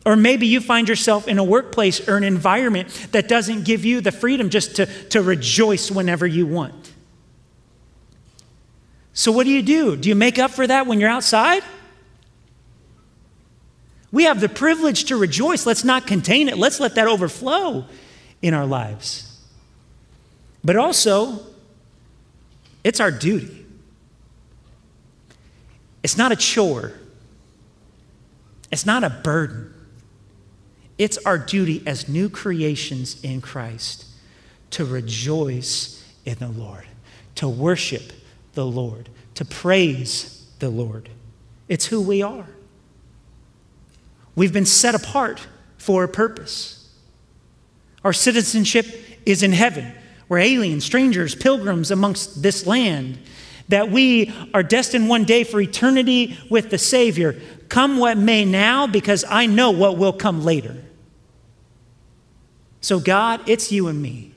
Or 0.08 0.16
maybe 0.16 0.48
you 0.48 0.62
find 0.62 0.88
yourself 0.88 1.28
in 1.28 1.38
a 1.38 1.44
workplace 1.44 2.08
or 2.08 2.16
an 2.16 2.24
environment 2.24 2.88
that 3.12 3.28
doesn't 3.28 3.66
give 3.66 3.84
you 3.84 4.00
the 4.00 4.14
freedom 4.14 4.50
just 4.50 4.78
to, 4.78 4.86
to 5.10 5.22
rejoice 5.22 5.92
whenever 5.92 6.26
you 6.26 6.48
want. 6.48 6.94
So, 9.12 9.34
what 9.34 9.44
do 9.44 9.50
you 9.50 9.62
do? 9.62 9.98
Do 9.98 10.08
you 10.08 10.16
make 10.16 10.40
up 10.40 10.52
for 10.52 10.66
that 10.66 10.88
when 10.88 11.02
you're 11.02 11.10
outside? 11.10 11.62
We 14.10 14.24
have 14.24 14.40
the 14.40 14.48
privilege 14.48 15.04
to 15.06 15.18
rejoice. 15.18 15.66
Let's 15.66 15.84
not 15.84 16.08
contain 16.08 16.48
it, 16.48 16.58
let's 16.58 16.80
let 16.80 16.96
that 16.96 17.10
overflow 17.10 17.84
in 18.42 18.54
our 18.54 18.66
lives. 18.66 19.38
But 20.64 20.78
also, 20.78 21.46
it's 22.82 23.02
our 23.02 23.12
duty. 23.12 23.66
It's 26.02 26.18
not 26.18 26.32
a 26.32 26.38
chore, 26.38 26.94
it's 28.72 28.86
not 28.86 29.04
a 29.04 29.10
burden. 29.10 29.74
It's 30.98 31.18
our 31.20 31.38
duty 31.38 31.84
as 31.86 32.10
new 32.10 32.30
creations 32.30 33.24
in 33.24 33.42
Christ 33.42 34.06
to 34.72 34.86
rejoice 34.86 36.04
in 36.26 36.36
the 36.40 36.50
Lord, 36.50 36.86
to 37.36 37.48
worship 37.48 38.12
the 38.54 38.66
Lord, 38.66 39.10
to 39.36 39.46
praise 39.46 40.46
the 40.60 40.70
Lord. 40.70 41.10
It's 41.68 41.86
who 41.86 42.02
we 42.02 42.22
are. 42.22 42.48
We've 44.36 44.54
been 44.54 44.66
set 44.66 44.96
apart 44.96 45.48
for 45.78 46.04
a 46.04 46.08
purpose. 46.08 46.90
Our 48.04 48.14
citizenship 48.14 48.86
is 49.26 49.44
in 49.44 49.52
heaven. 49.52 49.94
We're 50.30 50.40
aliens, 50.40 50.86
strangers, 50.86 51.36
pilgrims 51.36 51.92
amongst 51.92 52.42
this 52.42 52.66
land. 52.66 53.20
That 53.70 53.92
we 53.92 54.34
are 54.54 54.64
destined 54.64 55.10
one 55.10 55.26
day 55.26 55.44
for 55.44 55.60
eternity 55.60 56.38
with 56.50 56.70
the 56.70 56.78
Savior. 56.78 57.40
Come 57.70 57.98
what 57.98 58.18
may 58.18 58.46
now, 58.46 58.88
because 58.88 59.26
I 59.30 59.46
know 59.46 59.72
what 59.72 59.98
will 59.98 60.14
come 60.14 60.44
later. 60.44 60.76
So, 62.88 63.02
God, 63.02 63.42
it's 63.50 63.70
you 63.70 63.90
and 63.90 64.02
me. 64.02 64.32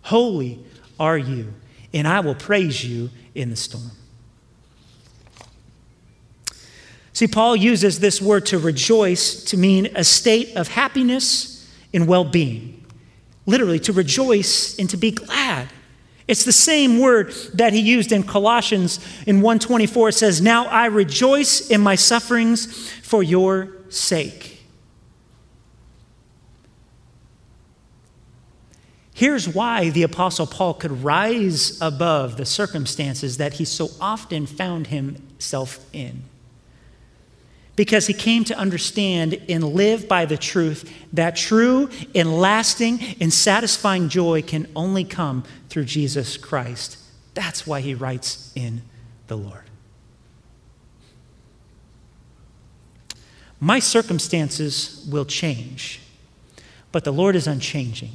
Holy 0.00 0.58
are 0.98 1.18
you, 1.18 1.52
and 1.92 2.08
I 2.08 2.20
will 2.20 2.34
praise 2.34 2.82
you 2.82 3.10
in 3.34 3.50
the 3.50 3.56
storm. 3.56 3.90
See, 7.12 7.26
Paul 7.26 7.56
uses 7.56 8.00
this 8.00 8.22
word 8.22 8.46
to 8.46 8.58
rejoice 8.58 9.44
to 9.44 9.58
mean 9.58 9.90
a 9.94 10.02
state 10.02 10.56
of 10.56 10.68
happiness 10.68 11.70
and 11.92 12.08
well 12.08 12.24
being 12.24 12.86
literally 13.44 13.80
to 13.80 13.92
rejoice 13.92 14.78
and 14.78 14.88
to 14.88 14.96
be 14.96 15.10
glad. 15.10 15.68
It's 16.26 16.44
the 16.44 16.52
same 16.52 17.00
word 17.00 17.34
that 17.52 17.74
he 17.74 17.80
used 17.80 18.12
in 18.12 18.22
Colossians 18.22 18.98
in 19.26 19.42
124 19.42 20.08
it 20.08 20.14
says, 20.14 20.40
"Now 20.40 20.64
I 20.68 20.86
rejoice 20.86 21.68
in 21.68 21.82
my 21.82 21.96
sufferings 21.96 22.64
for 23.02 23.22
your 23.22 23.72
sake." 23.90 24.59
Here's 29.20 29.46
why 29.46 29.90
the 29.90 30.04
apostle 30.04 30.46
Paul 30.46 30.72
could 30.72 31.04
rise 31.04 31.78
above 31.82 32.38
the 32.38 32.46
circumstances 32.46 33.36
that 33.36 33.52
he 33.52 33.66
so 33.66 33.90
often 34.00 34.46
found 34.46 34.86
himself 34.86 35.84
in 35.92 36.22
because 37.76 38.06
he 38.06 38.14
came 38.14 38.44
to 38.44 38.56
understand 38.56 39.38
and 39.46 39.62
live 39.62 40.08
by 40.08 40.24
the 40.24 40.38
truth 40.38 40.90
that 41.12 41.36
true 41.36 41.90
and 42.14 42.40
lasting 42.40 42.98
and 43.20 43.30
satisfying 43.30 44.08
joy 44.08 44.40
can 44.40 44.66
only 44.74 45.04
come 45.04 45.44
through 45.68 45.84
Jesus 45.84 46.38
Christ. 46.38 46.96
That's 47.34 47.66
why 47.66 47.82
he 47.82 47.94
writes 47.94 48.50
in 48.54 48.80
the 49.26 49.36
Lord. 49.36 49.64
My 53.60 53.80
circumstances 53.80 55.06
will 55.12 55.26
change, 55.26 56.00
but 56.90 57.04
the 57.04 57.12
Lord 57.12 57.36
is 57.36 57.46
unchanging. 57.46 58.12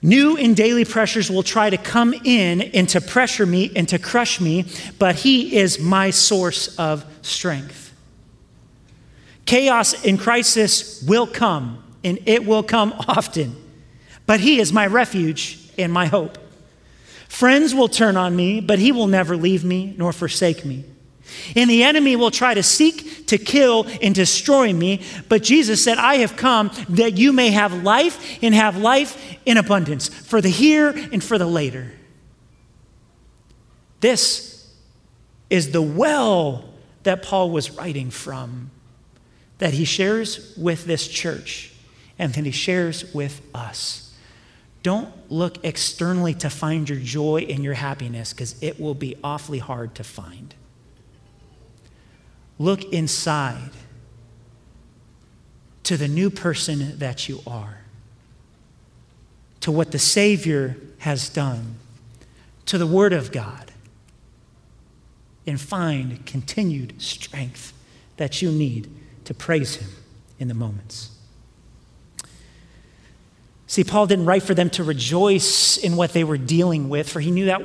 New 0.00 0.36
and 0.36 0.54
daily 0.54 0.84
pressures 0.84 1.30
will 1.30 1.42
try 1.42 1.70
to 1.70 1.76
come 1.76 2.14
in 2.24 2.62
and 2.62 2.88
to 2.88 3.00
pressure 3.00 3.46
me 3.46 3.70
and 3.74 3.88
to 3.88 3.98
crush 3.98 4.40
me, 4.40 4.64
but 4.98 5.16
He 5.16 5.56
is 5.56 5.78
my 5.80 6.10
source 6.10 6.76
of 6.78 7.04
strength. 7.22 7.92
Chaos 9.44 10.04
and 10.04 10.20
crisis 10.20 11.02
will 11.02 11.26
come, 11.26 11.82
and 12.04 12.18
it 12.26 12.46
will 12.46 12.62
come 12.62 12.92
often, 13.08 13.56
but 14.26 14.40
He 14.40 14.60
is 14.60 14.72
my 14.72 14.86
refuge 14.86 15.58
and 15.76 15.92
my 15.92 16.06
hope. 16.06 16.38
Friends 17.28 17.74
will 17.74 17.88
turn 17.88 18.16
on 18.16 18.34
me, 18.34 18.60
but 18.60 18.78
he 18.78 18.90
will 18.90 19.06
never 19.06 19.36
leave 19.36 19.62
me 19.62 19.94
nor 19.96 20.12
forsake 20.12 20.64
me. 20.64 20.84
And 21.56 21.68
the 21.68 21.82
enemy 21.82 22.16
will 22.16 22.30
try 22.30 22.54
to 22.54 22.62
seek 22.62 23.26
to 23.28 23.38
kill 23.38 23.86
and 24.02 24.14
destroy 24.14 24.72
me. 24.72 25.02
But 25.28 25.42
Jesus 25.42 25.82
said, 25.82 25.98
I 25.98 26.16
have 26.16 26.36
come 26.36 26.70
that 26.90 27.16
you 27.16 27.32
may 27.32 27.50
have 27.50 27.82
life 27.82 28.38
and 28.42 28.54
have 28.54 28.76
life 28.76 29.36
in 29.46 29.56
abundance 29.56 30.08
for 30.08 30.40
the 30.40 30.48
here 30.48 30.88
and 30.88 31.22
for 31.22 31.38
the 31.38 31.46
later. 31.46 31.92
This 34.00 34.72
is 35.50 35.72
the 35.72 35.82
well 35.82 36.64
that 37.02 37.22
Paul 37.22 37.50
was 37.50 37.70
writing 37.70 38.10
from, 38.10 38.70
that 39.58 39.74
he 39.74 39.84
shares 39.84 40.54
with 40.56 40.84
this 40.84 41.08
church 41.08 41.72
and 42.18 42.32
that 42.34 42.44
he 42.44 42.50
shares 42.50 43.12
with 43.14 43.40
us. 43.54 44.14
Don't 44.82 45.12
look 45.30 45.64
externally 45.64 46.34
to 46.34 46.50
find 46.50 46.88
your 46.88 46.98
joy 46.98 47.46
and 47.48 47.64
your 47.64 47.74
happiness 47.74 48.32
because 48.32 48.60
it 48.62 48.80
will 48.80 48.94
be 48.94 49.16
awfully 49.24 49.58
hard 49.58 49.94
to 49.96 50.04
find. 50.04 50.54
Look 52.58 52.84
inside 52.92 53.70
to 55.84 55.96
the 55.96 56.08
new 56.08 56.28
person 56.28 56.98
that 56.98 57.28
you 57.28 57.40
are, 57.46 57.78
to 59.60 59.72
what 59.72 59.92
the 59.92 59.98
Savior 59.98 60.76
has 60.98 61.28
done, 61.28 61.76
to 62.66 62.76
the 62.78 62.86
Word 62.86 63.12
of 63.12 63.32
God, 63.32 63.72
and 65.46 65.60
find 65.60 66.26
continued 66.26 67.00
strength 67.00 67.72
that 68.18 68.42
you 68.42 68.50
need 68.50 68.90
to 69.24 69.32
praise 69.32 69.76
Him 69.76 69.90
in 70.38 70.48
the 70.48 70.54
moments. 70.54 71.17
See, 73.68 73.84
Paul 73.84 74.06
didn't 74.06 74.24
write 74.24 74.42
for 74.42 74.54
them 74.54 74.70
to 74.70 74.82
rejoice 74.82 75.76
in 75.76 75.94
what 75.96 76.14
they 76.14 76.24
were 76.24 76.38
dealing 76.38 76.88
with, 76.88 77.06
for 77.06 77.20
he 77.20 77.30
knew 77.30 77.44
that 77.44 77.60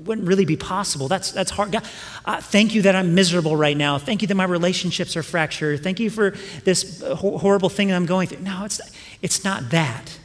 wouldn't 0.00 0.26
really 0.26 0.46
be 0.46 0.56
possible. 0.56 1.08
That's, 1.08 1.30
that's 1.30 1.50
hard. 1.50 1.72
God, 1.72 1.84
uh, 2.24 2.40
thank 2.40 2.74
you 2.74 2.80
that 2.82 2.96
I'm 2.96 3.14
miserable 3.14 3.54
right 3.54 3.76
now. 3.76 3.98
Thank 3.98 4.22
you 4.22 4.28
that 4.28 4.34
my 4.34 4.44
relationships 4.44 5.14
are 5.14 5.22
fractured. 5.22 5.82
Thank 5.82 6.00
you 6.00 6.08
for 6.08 6.30
this 6.64 7.02
horrible 7.02 7.68
thing 7.68 7.88
that 7.88 7.96
I'm 7.96 8.06
going 8.06 8.28
through. 8.28 8.40
No, 8.40 8.64
it's, 8.64 8.80
it's 9.20 9.44
not 9.44 9.68
that. 9.70 10.18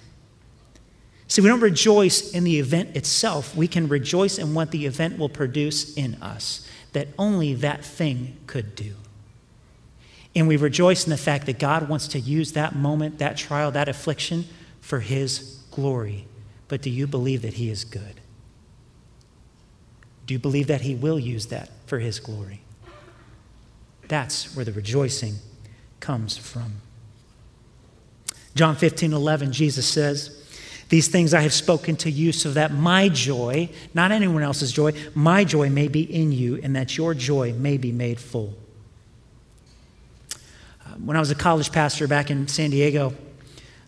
See, 1.28 1.42
we 1.42 1.50
don't 1.50 1.60
rejoice 1.60 2.32
in 2.32 2.46
the 2.46 2.58
event 2.58 2.96
itself. 2.96 3.54
We 3.54 3.68
can 3.68 3.90
rejoice 3.90 4.38
in 4.38 4.54
what 4.54 4.72
the 4.72 4.86
event 4.86 5.20
will 5.20 5.28
produce 5.28 5.94
in 5.98 6.16
us 6.22 6.66
that 6.94 7.10
only 7.20 7.54
that 7.56 7.84
thing 7.84 8.38
could 8.48 8.76
do. 8.76 8.94
And 10.34 10.48
we 10.48 10.56
rejoice 10.56 11.04
in 11.04 11.10
the 11.10 11.18
fact 11.18 11.48
that 11.48 11.60
God 11.60 11.90
wants 11.90 12.08
to 12.10 12.20
use 12.20 12.54
that 12.54 12.78
moment, 12.78 13.18
that 13.18 13.36
trial, 13.36 13.72
that 13.72 13.90
affliction 13.90 14.46
for 14.88 15.02
his 15.02 15.60
glory. 15.70 16.26
But 16.70 16.82
do 16.82 16.90
you 16.90 17.08
believe 17.08 17.42
that 17.42 17.56
he 17.56 17.70
is 17.70 17.84
good? 17.84 18.22
Do 20.26 20.34
you 20.34 20.40
believe 20.40 20.68
that 20.68 20.80
he 20.80 20.96
will 20.96 21.20
use 21.20 21.48
that 21.48 21.70
for 21.88 22.00
his 22.00 22.22
glory? 22.22 22.62
That's 24.08 24.56
where 24.56 24.64
the 24.64 24.72
rejoicing 24.72 25.36
comes 26.00 26.38
from. 26.38 26.76
John 28.56 28.78
15, 28.78 29.12
11, 29.12 29.52
Jesus 29.52 29.86
says, 29.86 30.42
These 30.88 31.10
things 31.10 31.34
I 31.34 31.42
have 31.42 31.54
spoken 31.54 31.98
to 31.98 32.10
you 32.10 32.32
so 32.32 32.52
that 32.52 32.72
my 32.72 33.10
joy, 33.10 33.70
not 33.94 34.14
anyone 34.14 34.42
else's 34.42 34.72
joy, 34.72 34.94
my 35.14 35.44
joy 35.44 35.70
may 35.70 35.90
be 35.90 36.02
in 36.02 36.32
you 36.32 36.62
and 36.64 36.74
that 36.78 36.96
your 36.96 37.14
joy 37.14 37.52
may 37.52 37.76
be 37.76 37.92
made 37.92 38.22
full. 38.22 38.54
Uh, 40.86 40.92
when 41.04 41.18
I 41.18 41.20
was 41.20 41.30
a 41.30 41.36
college 41.36 41.74
pastor 41.74 42.08
back 42.08 42.32
in 42.32 42.48
San 42.48 42.70
Diego, 42.70 43.14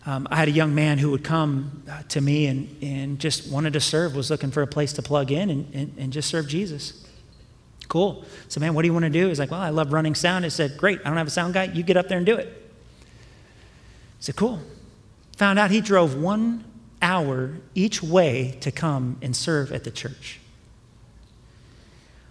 um, 0.06 0.26
I 0.30 0.36
had 0.36 0.48
a 0.48 0.52
young 0.52 0.74
man 0.74 0.98
who 0.98 1.10
would 1.10 1.24
come 1.24 1.82
uh, 1.90 2.02
to 2.08 2.20
me 2.20 2.46
and, 2.46 2.82
and 2.82 3.18
just 3.18 3.50
wanted 3.50 3.74
to 3.74 3.80
serve, 3.80 4.16
was 4.16 4.30
looking 4.30 4.50
for 4.50 4.62
a 4.62 4.66
place 4.66 4.94
to 4.94 5.02
plug 5.02 5.30
in 5.30 5.50
and, 5.50 5.74
and, 5.74 5.94
and 5.98 6.12
just 6.12 6.30
serve 6.30 6.48
Jesus. 6.48 7.06
Cool. 7.88 8.24
So, 8.48 8.60
man, 8.60 8.72
what 8.74 8.82
do 8.82 8.88
you 8.88 8.92
want 8.92 9.04
to 9.04 9.10
do? 9.10 9.28
He's 9.28 9.38
like, 9.38 9.50
well, 9.50 9.60
I 9.60 9.70
love 9.70 9.92
running 9.92 10.14
sound. 10.14 10.44
I 10.44 10.48
said, 10.48 10.78
great, 10.78 11.00
I 11.00 11.08
don't 11.08 11.18
have 11.18 11.26
a 11.26 11.30
sound 11.30 11.54
guy. 11.54 11.64
You 11.64 11.82
get 11.82 11.96
up 11.96 12.08
there 12.08 12.16
and 12.16 12.24
do 12.24 12.36
it. 12.36 12.48
I 13.00 14.20
said, 14.20 14.36
cool. 14.36 14.60
Found 15.36 15.58
out 15.58 15.70
he 15.70 15.80
drove 15.80 16.14
one 16.14 16.64
hour 17.02 17.56
each 17.74 18.02
way 18.02 18.56
to 18.60 18.70
come 18.70 19.18
and 19.20 19.34
serve 19.34 19.72
at 19.72 19.84
the 19.84 19.90
church. 19.90 20.38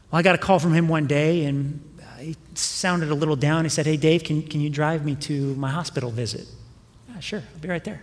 Well, 0.09 0.19
I 0.19 0.21
got 0.23 0.33
a 0.33 0.39
call 0.39 0.59
from 0.59 0.73
him 0.73 0.87
one 0.87 1.05
day, 1.05 1.45
and 1.45 1.83
uh, 2.01 2.19
he 2.19 2.35
sounded 2.55 3.11
a 3.11 3.15
little 3.15 3.35
down. 3.35 3.65
He 3.65 3.69
said, 3.69 3.85
Hey, 3.85 3.97
Dave, 3.97 4.23
can, 4.23 4.41
can 4.41 4.59
you 4.59 4.69
drive 4.69 5.05
me 5.05 5.15
to 5.15 5.53
my 5.55 5.69
hospital 5.69 6.09
visit? 6.09 6.47
Yeah, 7.19 7.21
sure, 7.21 7.43
I'll 7.53 7.59
be 7.59 7.67
right 7.67 7.83
there. 7.83 8.01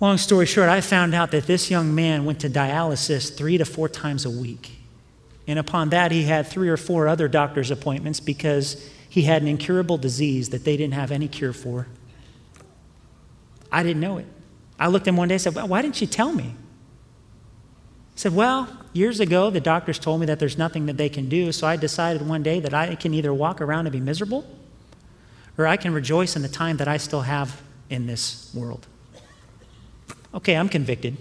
Long 0.00 0.18
story 0.18 0.46
short, 0.46 0.68
I 0.68 0.80
found 0.80 1.14
out 1.14 1.30
that 1.30 1.46
this 1.46 1.70
young 1.70 1.94
man 1.94 2.24
went 2.24 2.40
to 2.40 2.50
dialysis 2.50 3.32
three 3.32 3.56
to 3.56 3.64
four 3.64 3.88
times 3.88 4.24
a 4.24 4.30
week. 4.30 4.72
And 5.46 5.60
upon 5.60 5.90
that, 5.90 6.10
he 6.10 6.24
had 6.24 6.48
three 6.48 6.68
or 6.68 6.76
four 6.76 7.06
other 7.06 7.28
doctor's 7.28 7.70
appointments 7.70 8.18
because 8.18 8.84
he 9.08 9.22
had 9.22 9.42
an 9.42 9.48
incurable 9.48 9.96
disease 9.96 10.48
that 10.48 10.64
they 10.64 10.76
didn't 10.76 10.94
have 10.94 11.12
any 11.12 11.28
cure 11.28 11.52
for. 11.52 11.86
I 13.70 13.84
didn't 13.84 14.00
know 14.00 14.18
it. 14.18 14.26
I 14.76 14.88
looked 14.88 15.06
at 15.06 15.10
him 15.10 15.18
one 15.18 15.28
day 15.28 15.36
and 15.36 15.42
said, 15.42 15.54
well, 15.54 15.68
Why 15.68 15.82
didn't 15.82 16.00
you 16.00 16.08
tell 16.08 16.32
me? 16.32 16.56
He 18.14 18.16
said, 18.16 18.34
Well, 18.34 18.76
years 18.92 19.20
ago, 19.20 19.50
the 19.50 19.60
doctors 19.60 20.00
told 20.00 20.18
me 20.18 20.26
that 20.26 20.40
there's 20.40 20.58
nothing 20.58 20.86
that 20.86 20.96
they 20.96 21.08
can 21.08 21.28
do, 21.28 21.52
so 21.52 21.64
I 21.64 21.76
decided 21.76 22.26
one 22.26 22.42
day 22.42 22.58
that 22.58 22.74
I 22.74 22.96
can 22.96 23.14
either 23.14 23.32
walk 23.32 23.60
around 23.60 23.86
and 23.86 23.92
be 23.92 24.00
miserable 24.00 24.57
or 25.58 25.66
I 25.66 25.76
can 25.76 25.92
rejoice 25.92 26.36
in 26.36 26.42
the 26.42 26.48
time 26.48 26.76
that 26.76 26.86
I 26.88 26.96
still 26.96 27.22
have 27.22 27.60
in 27.90 28.06
this 28.06 28.50
world. 28.54 28.86
Okay, 30.32 30.56
I'm 30.56 30.68
convicted. 30.68 31.16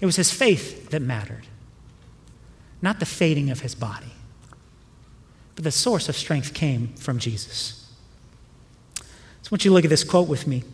It 0.00 0.06
was 0.06 0.16
his 0.16 0.30
faith 0.30 0.90
that 0.90 1.00
mattered, 1.00 1.46
not 2.82 3.00
the 3.00 3.06
fading 3.06 3.50
of 3.50 3.60
his 3.60 3.74
body. 3.74 4.12
But 5.54 5.64
the 5.64 5.70
source 5.70 6.08
of 6.08 6.16
strength 6.16 6.52
came 6.52 6.88
from 6.96 7.18
Jesus. 7.18 7.90
So 8.98 9.04
I 9.04 9.48
want 9.50 9.64
you 9.64 9.70
to 9.70 9.74
look 9.74 9.84
at 9.84 9.90
this 9.90 10.04
quote 10.04 10.28
with 10.28 10.46
me. 10.46 10.64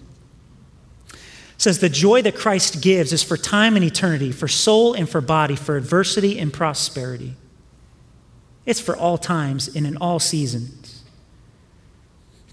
It 1.13 1.19
says, 1.59 1.79
The 1.79 1.89
joy 1.89 2.23
that 2.23 2.35
Christ 2.35 2.81
gives 2.81 3.13
is 3.13 3.23
for 3.23 3.37
time 3.37 3.77
and 3.77 3.85
eternity, 3.85 4.33
for 4.33 4.49
soul 4.49 4.95
and 4.95 5.09
for 5.09 5.21
body, 5.21 5.55
for 5.55 5.77
adversity 5.77 6.39
and 6.39 6.53
prosperity. 6.53 7.37
It's 8.67 8.81
for 8.81 8.97
all 8.97 9.19
times 9.19 9.75
and 9.75 9.87
in 9.87 9.97
all 9.97 10.19
seasons. 10.19 11.03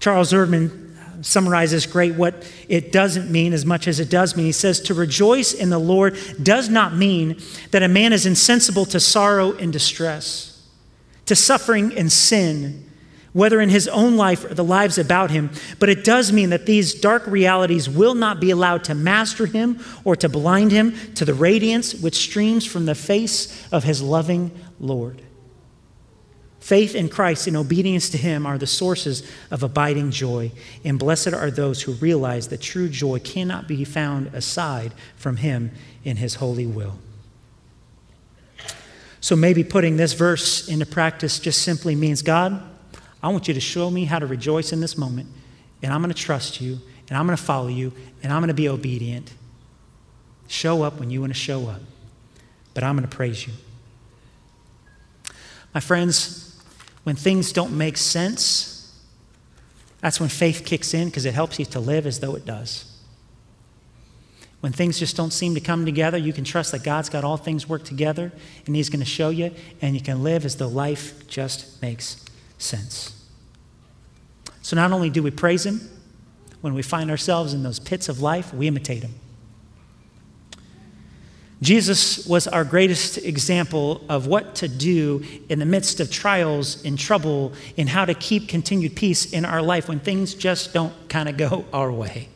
Charles 0.00 0.32
Erdman 0.32 0.88
summarizes 1.24 1.86
great 1.86 2.14
what 2.14 2.48
it 2.68 2.92
doesn't 2.92 3.30
mean 3.30 3.52
as 3.52 3.66
much 3.66 3.88
as 3.88 4.00
it 4.00 4.08
does 4.08 4.36
mean. 4.36 4.46
He 4.46 4.52
says, 4.52 4.80
To 4.80 4.94
rejoice 4.94 5.52
in 5.52 5.70
the 5.70 5.78
Lord 5.78 6.16
does 6.42 6.68
not 6.68 6.94
mean 6.94 7.40
that 7.70 7.82
a 7.82 7.88
man 7.88 8.12
is 8.12 8.26
insensible 8.26 8.84
to 8.86 9.00
sorrow 9.00 9.52
and 9.52 9.72
distress, 9.72 10.66
to 11.26 11.34
suffering 11.34 11.96
and 11.96 12.10
sin, 12.10 12.84
whether 13.32 13.60
in 13.60 13.68
his 13.68 13.88
own 13.88 14.16
life 14.16 14.44
or 14.44 14.54
the 14.54 14.64
lives 14.64 14.96
about 14.96 15.30
him, 15.30 15.50
but 15.78 15.88
it 15.88 16.04
does 16.04 16.32
mean 16.32 16.50
that 16.50 16.66
these 16.66 16.94
dark 16.94 17.26
realities 17.26 17.88
will 17.88 18.14
not 18.14 18.40
be 18.40 18.50
allowed 18.50 18.84
to 18.84 18.94
master 18.94 19.46
him 19.46 19.80
or 20.04 20.16
to 20.16 20.28
blind 20.28 20.72
him 20.72 20.94
to 21.14 21.24
the 21.24 21.34
radiance 21.34 21.94
which 21.94 22.16
streams 22.16 22.64
from 22.64 22.86
the 22.86 22.94
face 22.94 23.68
of 23.70 23.84
his 23.84 24.00
loving 24.00 24.50
Lord. 24.80 25.22
Faith 26.60 26.94
in 26.94 27.08
Christ 27.08 27.46
and 27.46 27.56
obedience 27.56 28.10
to 28.10 28.18
Him 28.18 28.44
are 28.44 28.58
the 28.58 28.66
sources 28.66 29.28
of 29.50 29.62
abiding 29.62 30.10
joy, 30.10 30.50
and 30.84 30.98
blessed 30.98 31.32
are 31.32 31.50
those 31.50 31.82
who 31.82 31.92
realize 31.94 32.48
that 32.48 32.60
true 32.60 32.88
joy 32.88 33.20
cannot 33.20 33.68
be 33.68 33.84
found 33.84 34.26
aside 34.34 34.92
from 35.16 35.36
Him 35.36 35.70
in 36.04 36.16
His 36.16 36.34
holy 36.34 36.66
will. 36.66 36.98
So 39.20 39.34
maybe 39.36 39.64
putting 39.64 39.96
this 39.96 40.12
verse 40.12 40.68
into 40.68 40.86
practice 40.86 41.38
just 41.38 41.62
simply 41.62 41.94
means 41.94 42.22
God, 42.22 42.62
I 43.22 43.28
want 43.28 43.48
you 43.48 43.54
to 43.54 43.60
show 43.60 43.90
me 43.90 44.04
how 44.04 44.18
to 44.18 44.26
rejoice 44.26 44.72
in 44.72 44.80
this 44.80 44.96
moment, 44.96 45.28
and 45.82 45.92
I'm 45.92 46.00
going 46.00 46.12
to 46.12 46.22
trust 46.22 46.60
you, 46.60 46.78
and 47.08 47.16
I'm 47.16 47.26
going 47.26 47.36
to 47.36 47.42
follow 47.42 47.68
you, 47.68 47.92
and 48.22 48.32
I'm 48.32 48.40
going 48.40 48.48
to 48.48 48.54
be 48.54 48.68
obedient. 48.68 49.32
Show 50.48 50.82
up 50.82 50.98
when 50.98 51.10
you 51.10 51.20
want 51.20 51.32
to 51.32 51.38
show 51.38 51.68
up, 51.68 51.80
but 52.74 52.82
I'm 52.82 52.96
going 52.96 53.08
to 53.08 53.16
praise 53.16 53.46
you. 53.46 53.52
My 55.74 55.80
friends, 55.80 56.47
when 57.04 57.16
things 57.16 57.52
don't 57.52 57.76
make 57.76 57.96
sense, 57.96 58.94
that's 60.00 60.20
when 60.20 60.28
faith 60.28 60.64
kicks 60.64 60.94
in 60.94 61.08
because 61.08 61.24
it 61.24 61.34
helps 61.34 61.58
you 61.58 61.64
to 61.66 61.80
live 61.80 62.06
as 62.06 62.20
though 62.20 62.34
it 62.34 62.44
does. 62.44 62.84
When 64.60 64.72
things 64.72 64.98
just 64.98 65.16
don't 65.16 65.32
seem 65.32 65.54
to 65.54 65.60
come 65.60 65.84
together, 65.84 66.18
you 66.18 66.32
can 66.32 66.44
trust 66.44 66.72
that 66.72 66.82
God's 66.82 67.08
got 67.08 67.24
all 67.24 67.36
things 67.36 67.68
worked 67.68 67.86
together 67.86 68.32
and 68.66 68.74
He's 68.74 68.88
going 68.90 69.00
to 69.00 69.06
show 69.06 69.30
you, 69.30 69.52
and 69.80 69.94
you 69.94 70.00
can 70.00 70.22
live 70.22 70.44
as 70.44 70.56
though 70.56 70.68
life 70.68 71.28
just 71.28 71.80
makes 71.80 72.24
sense. 72.58 73.14
So, 74.62 74.74
not 74.74 74.92
only 74.92 75.10
do 75.10 75.22
we 75.22 75.30
praise 75.30 75.64
Him, 75.64 75.88
when 76.60 76.74
we 76.74 76.82
find 76.82 77.10
ourselves 77.10 77.54
in 77.54 77.62
those 77.62 77.78
pits 77.78 78.08
of 78.08 78.20
life, 78.20 78.52
we 78.52 78.66
imitate 78.66 79.04
Him. 79.04 79.14
Jesus 81.60 82.24
was 82.26 82.46
our 82.46 82.64
greatest 82.64 83.18
example 83.18 84.04
of 84.08 84.28
what 84.28 84.54
to 84.56 84.68
do 84.68 85.24
in 85.48 85.58
the 85.58 85.66
midst 85.66 85.98
of 85.98 86.10
trials 86.10 86.84
and 86.84 86.96
trouble 86.96 87.52
and 87.76 87.88
how 87.88 88.04
to 88.04 88.14
keep 88.14 88.48
continued 88.48 88.94
peace 88.94 89.32
in 89.32 89.44
our 89.44 89.60
life 89.60 89.88
when 89.88 89.98
things 89.98 90.34
just 90.34 90.72
don't 90.72 90.92
kind 91.08 91.28
of 91.28 91.36
go 91.36 91.64
our 91.72 91.90
way. 91.90 92.28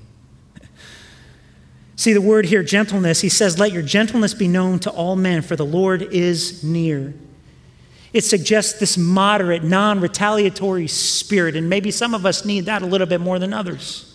See 1.95 2.13
the 2.13 2.21
word 2.21 2.47
here, 2.47 2.65
gentleness. 2.65 3.21
He 3.21 3.29
says, 3.29 3.61
Let 3.61 3.71
your 3.71 3.83
gentleness 3.83 4.35
be 4.35 4.49
known 4.49 4.81
to 4.81 4.91
all 4.91 5.15
men, 5.15 5.41
for 5.41 5.55
the 5.55 5.65
Lord 5.65 6.03
is 6.03 6.65
near. 6.65 7.15
It 8.13 8.25
suggests 8.25 8.81
this 8.81 8.99
moderate, 8.99 9.63
non 9.63 10.01
retaliatory 10.01 10.89
spirit, 10.89 11.55
and 11.55 11.71
maybe 11.71 11.93
some 11.93 12.13
of 12.13 12.27
us 12.27 12.45
need 12.45 12.67
that 12.67 12.83
a 12.83 12.87
little 12.87 13.07
bit 13.07 13.21
more 13.21 13.39
than 13.39 13.53
others. 13.53 14.12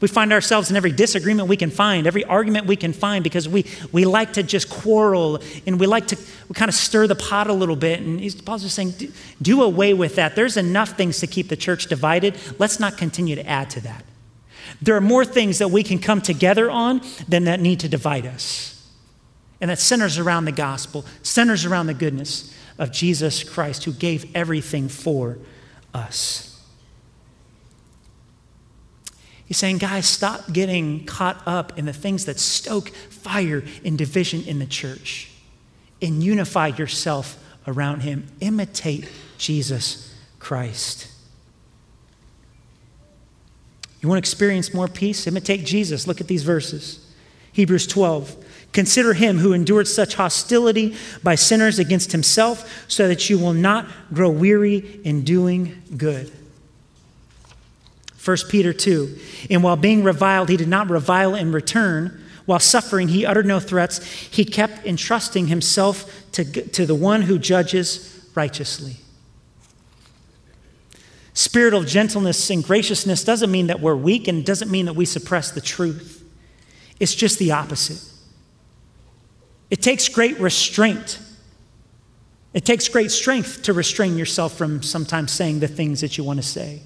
We 0.00 0.08
find 0.08 0.32
ourselves 0.32 0.70
in 0.70 0.76
every 0.76 0.92
disagreement 0.92 1.48
we 1.48 1.56
can 1.56 1.70
find, 1.70 2.06
every 2.06 2.24
argument 2.24 2.66
we 2.66 2.76
can 2.76 2.92
find, 2.92 3.22
because 3.22 3.48
we, 3.48 3.66
we 3.92 4.06
like 4.06 4.32
to 4.34 4.42
just 4.42 4.70
quarrel 4.70 5.40
and 5.66 5.78
we 5.78 5.86
like 5.86 6.06
to 6.08 6.16
we 6.48 6.54
kind 6.54 6.68
of 6.68 6.74
stir 6.74 7.06
the 7.06 7.14
pot 7.14 7.48
a 7.48 7.52
little 7.52 7.76
bit. 7.76 8.00
And 8.00 8.44
Paul's 8.44 8.62
just 8.62 8.74
saying, 8.74 8.92
do, 8.92 9.12
do 9.40 9.62
away 9.62 9.94
with 9.94 10.16
that. 10.16 10.34
There's 10.34 10.56
enough 10.56 10.96
things 10.96 11.20
to 11.20 11.26
keep 11.26 11.48
the 11.48 11.56
church 11.56 11.86
divided. 11.86 12.36
Let's 12.58 12.80
not 12.80 12.96
continue 12.96 13.36
to 13.36 13.46
add 13.46 13.70
to 13.70 13.80
that. 13.82 14.04
There 14.82 14.96
are 14.96 15.00
more 15.00 15.24
things 15.24 15.58
that 15.58 15.70
we 15.70 15.82
can 15.82 15.98
come 15.98 16.20
together 16.20 16.70
on 16.70 17.02
than 17.28 17.44
that 17.44 17.60
need 17.60 17.80
to 17.80 17.88
divide 17.88 18.26
us. 18.26 18.82
And 19.60 19.70
that 19.70 19.78
centers 19.78 20.18
around 20.18 20.46
the 20.46 20.52
gospel, 20.52 21.04
centers 21.22 21.66
around 21.66 21.86
the 21.86 21.94
goodness 21.94 22.54
of 22.78 22.90
Jesus 22.90 23.44
Christ, 23.44 23.84
who 23.84 23.92
gave 23.92 24.34
everything 24.34 24.88
for 24.88 25.38
us. 25.92 26.49
He's 29.50 29.58
saying, 29.58 29.78
guys, 29.78 30.06
stop 30.06 30.52
getting 30.52 31.04
caught 31.06 31.42
up 31.44 31.76
in 31.76 31.84
the 31.84 31.92
things 31.92 32.26
that 32.26 32.38
stoke 32.38 32.90
fire 32.90 33.64
and 33.84 33.98
division 33.98 34.44
in 34.44 34.60
the 34.60 34.66
church 34.66 35.28
and 36.00 36.22
unify 36.22 36.68
yourself 36.68 37.36
around 37.66 38.02
him. 38.02 38.28
Imitate 38.38 39.10
Jesus 39.38 40.14
Christ. 40.38 41.08
You 44.00 44.08
want 44.08 44.24
to 44.24 44.30
experience 44.30 44.72
more 44.72 44.86
peace? 44.86 45.26
Imitate 45.26 45.64
Jesus. 45.64 46.06
Look 46.06 46.20
at 46.20 46.28
these 46.28 46.44
verses. 46.44 47.12
Hebrews 47.52 47.88
12. 47.88 48.36
Consider 48.70 49.14
him 49.14 49.38
who 49.38 49.52
endured 49.52 49.88
such 49.88 50.14
hostility 50.14 50.94
by 51.24 51.34
sinners 51.34 51.80
against 51.80 52.12
himself, 52.12 52.84
so 52.86 53.08
that 53.08 53.28
you 53.28 53.36
will 53.36 53.52
not 53.52 53.88
grow 54.14 54.30
weary 54.30 55.00
in 55.02 55.24
doing 55.24 55.82
good. 55.96 56.30
1 58.22 58.36
Peter 58.48 58.72
2. 58.72 59.18
And 59.50 59.62
while 59.62 59.76
being 59.76 60.04
reviled, 60.04 60.48
he 60.48 60.56
did 60.56 60.68
not 60.68 60.90
revile 60.90 61.34
in 61.34 61.52
return. 61.52 62.22
While 62.44 62.58
suffering, 62.58 63.08
he 63.08 63.24
uttered 63.24 63.46
no 63.46 63.60
threats. 63.60 64.04
He 64.04 64.44
kept 64.44 64.86
entrusting 64.86 65.46
himself 65.46 66.30
to, 66.32 66.44
to 66.44 66.84
the 66.84 66.94
one 66.94 67.22
who 67.22 67.38
judges 67.38 68.28
righteously. 68.34 68.96
Spirit 71.32 71.72
of 71.72 71.86
gentleness 71.86 72.50
and 72.50 72.62
graciousness 72.62 73.24
doesn't 73.24 73.50
mean 73.50 73.68
that 73.68 73.80
we're 73.80 73.96
weak 73.96 74.28
and 74.28 74.44
doesn't 74.44 74.70
mean 74.70 74.86
that 74.86 74.94
we 74.94 75.04
suppress 75.04 75.50
the 75.50 75.60
truth. 75.60 76.22
It's 76.98 77.14
just 77.14 77.38
the 77.38 77.52
opposite. 77.52 78.04
It 79.70 79.80
takes 79.80 80.08
great 80.08 80.38
restraint. 80.38 81.18
It 82.52 82.64
takes 82.66 82.88
great 82.88 83.10
strength 83.10 83.62
to 83.62 83.72
restrain 83.72 84.18
yourself 84.18 84.58
from 84.58 84.82
sometimes 84.82 85.30
saying 85.30 85.60
the 85.60 85.68
things 85.68 86.00
that 86.00 86.18
you 86.18 86.24
want 86.24 86.40
to 86.40 86.46
say. 86.46 86.82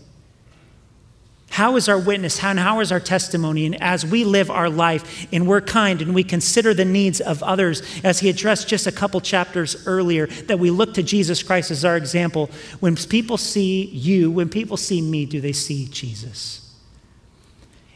How 1.55 1.77
is 1.77 1.89
our 1.89 2.01
witness? 2.01 2.37
How, 2.37 2.51
and 2.51 2.59
how 2.59 2.81
is 2.81 2.91
our 2.91 2.99
testimony? 2.99 3.65
And 3.65 3.81
as 3.81 4.05
we 4.05 4.25
live 4.25 4.51
our 4.51 4.69
life 4.69 5.29
and 5.33 5.47
we're 5.47 5.61
kind 5.61 6.03
and 6.03 6.13
we 6.13 6.25
consider 6.25 6.75
the 6.75 6.85
needs 6.85 7.21
of 7.21 7.45
others, 7.45 7.81
as 8.03 8.19
he 8.19 8.29
addressed 8.29 8.67
just 8.67 8.89
a 8.89 8.91
couple 8.93 9.21
chapters 9.21 9.87
earlier, 9.87 10.27
that 10.27 10.59
we 10.59 10.71
look 10.71 10.95
to 10.95 11.03
Jesus 11.05 11.45
Christ 11.45 11.71
as 11.71 11.85
our 11.85 11.97
example, 11.97 12.51
when 12.81 12.97
people 12.97 13.37
see 13.37 13.85
you, 13.85 14.33
when 14.33 14.49
people 14.49 14.77
see 14.77 15.01
me, 15.01 15.27
do 15.27 15.41
they 15.41 15.53
see 15.53 15.87
Jesus? 15.87 16.75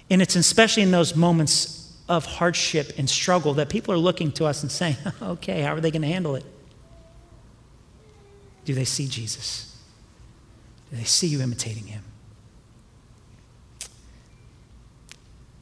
And 0.08 0.22
it's 0.22 0.36
especially 0.36 0.84
in 0.84 0.92
those 0.92 1.16
moments 1.16 1.96
of 2.08 2.26
hardship 2.26 2.92
and 2.96 3.10
struggle 3.10 3.54
that 3.54 3.68
people 3.70 3.92
are 3.92 3.98
looking 3.98 4.30
to 4.34 4.44
us 4.44 4.62
and 4.62 4.70
saying, 4.70 4.98
okay, 5.20 5.62
how 5.62 5.74
are 5.74 5.80
they 5.80 5.90
going 5.90 6.02
to 6.02 6.08
handle 6.08 6.36
it? 6.36 6.44
Do 8.64 8.74
they 8.74 8.84
see 8.84 9.08
Jesus? 9.08 9.76
Do 10.92 10.96
they 10.96 11.02
see 11.02 11.26
you 11.26 11.42
imitating 11.42 11.88
him? 11.88 12.04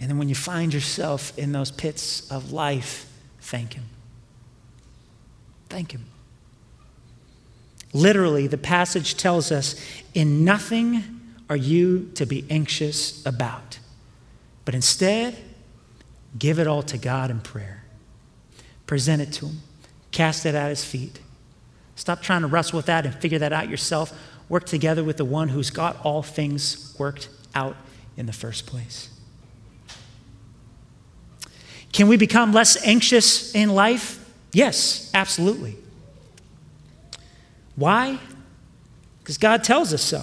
And 0.01 0.11
then 0.11 0.19
when 0.19 0.29
you 0.29 0.35
find 0.35 0.75
yourself 0.75 1.37
in 1.39 1.53
those 1.53 1.71
pits 1.71 2.31
of 2.31 2.53
life, 2.53 3.11
thank 3.41 3.75
Him. 3.75 3.85
Thank 5.69 5.93
Him. 5.93 6.07
Literally, 7.93 8.47
the 8.47 8.59
passage 8.59 9.17
tells 9.17 9.51
us 9.51 9.75
in 10.13 10.45
nothing 10.45 11.03
are 11.49 11.57
you 11.57 12.11
to 12.15 12.27
be 12.27 12.45
anxious 12.51 13.25
about, 13.25 13.79
but 14.65 14.75
instead, 14.75 15.37
give 16.39 16.59
it 16.59 16.67
all 16.67 16.83
to 16.83 16.99
God 16.99 17.31
in 17.31 17.41
prayer. 17.41 17.85
Present 18.87 19.23
it 19.23 19.33
to 19.35 19.47
Him, 19.47 19.61
cast 20.11 20.45
it 20.45 20.55
at 20.55 20.69
His 20.69 20.85
feet. 20.85 21.21
Stop 21.95 22.21
trying 22.21 22.43
to 22.43 22.49
wrestle 22.49 22.77
with 22.77 22.87
that 22.87 23.07
and 23.07 23.15
figure 23.15 23.39
that 23.39 23.53
out 23.55 23.71
yourself. 23.71 24.13
Work 24.51 24.67
together 24.67 25.03
with 25.03 25.17
the 25.17 25.25
one 25.25 25.49
who's 25.49 25.71
got 25.71 25.99
all 26.05 26.23
things 26.23 26.95
worked 26.99 27.31
out 27.55 27.77
in 28.17 28.27
the 28.27 28.33
first 28.33 28.67
place. 28.67 29.09
Can 31.97 32.09
we 32.09 32.19
become 32.19 32.53
less 32.53 32.77
anxious 32.85 33.55
in 33.55 33.71
life? 33.71 34.23
Yes, 34.53 35.11
absolutely. 35.15 35.79
Why? 37.75 38.19
Because 39.21 39.39
God 39.39 39.65
tells 39.65 39.95
us 39.95 40.03
so. 40.03 40.23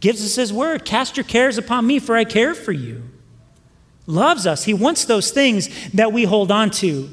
Gives 0.00 0.24
us 0.24 0.36
His 0.36 0.50
word 0.50 0.86
cast 0.86 1.18
your 1.18 1.24
cares 1.24 1.58
upon 1.58 1.86
me, 1.86 1.98
for 1.98 2.16
I 2.16 2.24
care 2.24 2.54
for 2.54 2.72
you. 2.72 3.02
Loves 4.06 4.46
us. 4.46 4.64
He 4.64 4.72
wants 4.72 5.04
those 5.04 5.30
things 5.32 5.68
that 5.90 6.14
we 6.14 6.24
hold 6.24 6.50
on 6.50 6.70
to. 6.70 7.10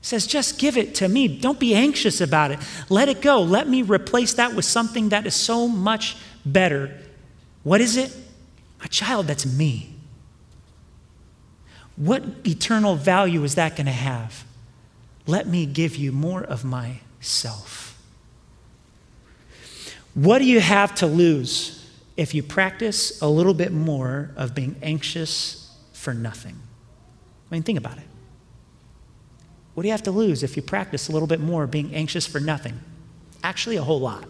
says, 0.00 0.26
just 0.26 0.58
give 0.58 0.76
it 0.76 0.96
to 0.96 1.08
me. 1.08 1.28
Don't 1.28 1.60
be 1.60 1.72
anxious 1.72 2.20
about 2.20 2.50
it. 2.50 2.58
Let 2.88 3.08
it 3.08 3.22
go. 3.22 3.40
Let 3.40 3.68
me 3.68 3.82
replace 3.82 4.34
that 4.34 4.56
with 4.56 4.64
something 4.64 5.10
that 5.10 5.24
is 5.24 5.36
so 5.36 5.68
much 5.68 6.16
better. 6.44 6.98
What 7.62 7.80
is 7.80 7.96
it? 7.96 8.12
My 8.80 8.86
child, 8.86 9.28
that's 9.28 9.46
me. 9.46 9.91
What 12.02 12.24
eternal 12.44 12.96
value 12.96 13.44
is 13.44 13.54
that 13.54 13.76
going 13.76 13.86
to 13.86 13.92
have? 13.92 14.44
Let 15.28 15.46
me 15.46 15.66
give 15.66 15.94
you 15.94 16.10
more 16.10 16.42
of 16.42 16.64
myself. 16.64 17.96
What 20.12 20.40
do 20.40 20.44
you 20.44 20.58
have 20.58 20.96
to 20.96 21.06
lose 21.06 21.88
if 22.16 22.34
you 22.34 22.42
practice 22.42 23.22
a 23.22 23.28
little 23.28 23.54
bit 23.54 23.70
more 23.70 24.32
of 24.34 24.52
being 24.52 24.74
anxious 24.82 25.72
for 25.92 26.12
nothing? 26.12 26.56
I 27.48 27.54
mean, 27.54 27.62
think 27.62 27.78
about 27.78 27.98
it. 27.98 28.08
What 29.74 29.84
do 29.84 29.86
you 29.86 29.92
have 29.92 30.02
to 30.02 30.10
lose 30.10 30.42
if 30.42 30.56
you 30.56 30.62
practice 30.62 31.08
a 31.08 31.12
little 31.12 31.28
bit 31.28 31.38
more 31.38 31.68
being 31.68 31.94
anxious 31.94 32.26
for 32.26 32.40
nothing? 32.40 32.80
Actually, 33.44 33.76
a 33.76 33.84
whole 33.84 34.00
lot. 34.00 34.24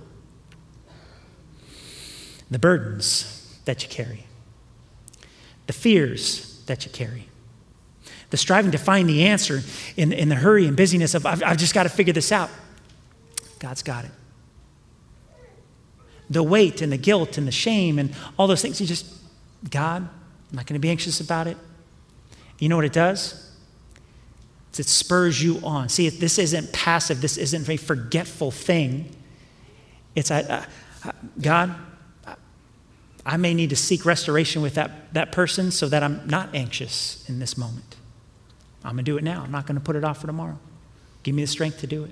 The 2.50 2.58
burdens 2.58 3.58
that 3.64 3.82
you 3.82 3.88
carry, 3.88 4.26
the 5.66 5.72
fears 5.72 6.62
that 6.66 6.84
you 6.84 6.92
carry, 6.92 7.28
the 8.32 8.38
striving 8.38 8.72
to 8.72 8.78
find 8.78 9.06
the 9.10 9.24
answer 9.24 9.60
in, 9.94 10.10
in 10.10 10.30
the 10.30 10.34
hurry 10.34 10.66
and 10.66 10.74
busyness 10.74 11.12
of, 11.14 11.26
I've, 11.26 11.42
I've 11.42 11.58
just 11.58 11.74
got 11.74 11.82
to 11.82 11.90
figure 11.90 12.14
this 12.14 12.32
out. 12.32 12.48
God's 13.58 13.82
got 13.82 14.06
it. 14.06 14.10
The 16.30 16.42
weight 16.42 16.80
and 16.80 16.90
the 16.90 16.96
guilt 16.96 17.36
and 17.36 17.46
the 17.46 17.52
shame 17.52 17.98
and 17.98 18.14
all 18.38 18.46
those 18.46 18.62
things, 18.62 18.80
you 18.80 18.86
just, 18.86 19.04
God, 19.70 20.00
I'm 20.00 20.56
not 20.56 20.64
going 20.64 20.76
to 20.76 20.80
be 20.80 20.88
anxious 20.88 21.20
about 21.20 21.46
it. 21.46 21.58
You 22.58 22.70
know 22.70 22.76
what 22.76 22.86
it 22.86 22.94
does? 22.94 23.50
It 24.78 24.86
spurs 24.86 25.42
you 25.42 25.60
on. 25.62 25.90
See, 25.90 26.08
this 26.08 26.38
isn't 26.38 26.72
passive, 26.72 27.20
this 27.20 27.36
isn't 27.36 27.68
a 27.68 27.76
forgetful 27.76 28.50
thing. 28.50 29.14
It's, 30.14 30.30
I, 30.30 30.64
I, 31.04 31.12
God, 31.38 31.74
I 33.26 33.36
may 33.36 33.52
need 33.52 33.68
to 33.70 33.76
seek 33.76 34.06
restoration 34.06 34.62
with 34.62 34.76
that, 34.76 35.12
that 35.12 35.32
person 35.32 35.70
so 35.70 35.86
that 35.90 36.02
I'm 36.02 36.26
not 36.26 36.54
anxious 36.54 37.28
in 37.28 37.38
this 37.38 37.58
moment. 37.58 37.96
I'm 38.84 38.92
going 38.92 39.04
to 39.04 39.10
do 39.10 39.16
it 39.16 39.24
now. 39.24 39.42
I'm 39.42 39.52
not 39.52 39.66
going 39.66 39.78
to 39.78 39.84
put 39.84 39.96
it 39.96 40.04
off 40.04 40.20
for 40.20 40.26
tomorrow. 40.26 40.58
Give 41.22 41.34
me 41.34 41.42
the 41.42 41.48
strength 41.48 41.80
to 41.80 41.86
do 41.86 42.04
it. 42.04 42.10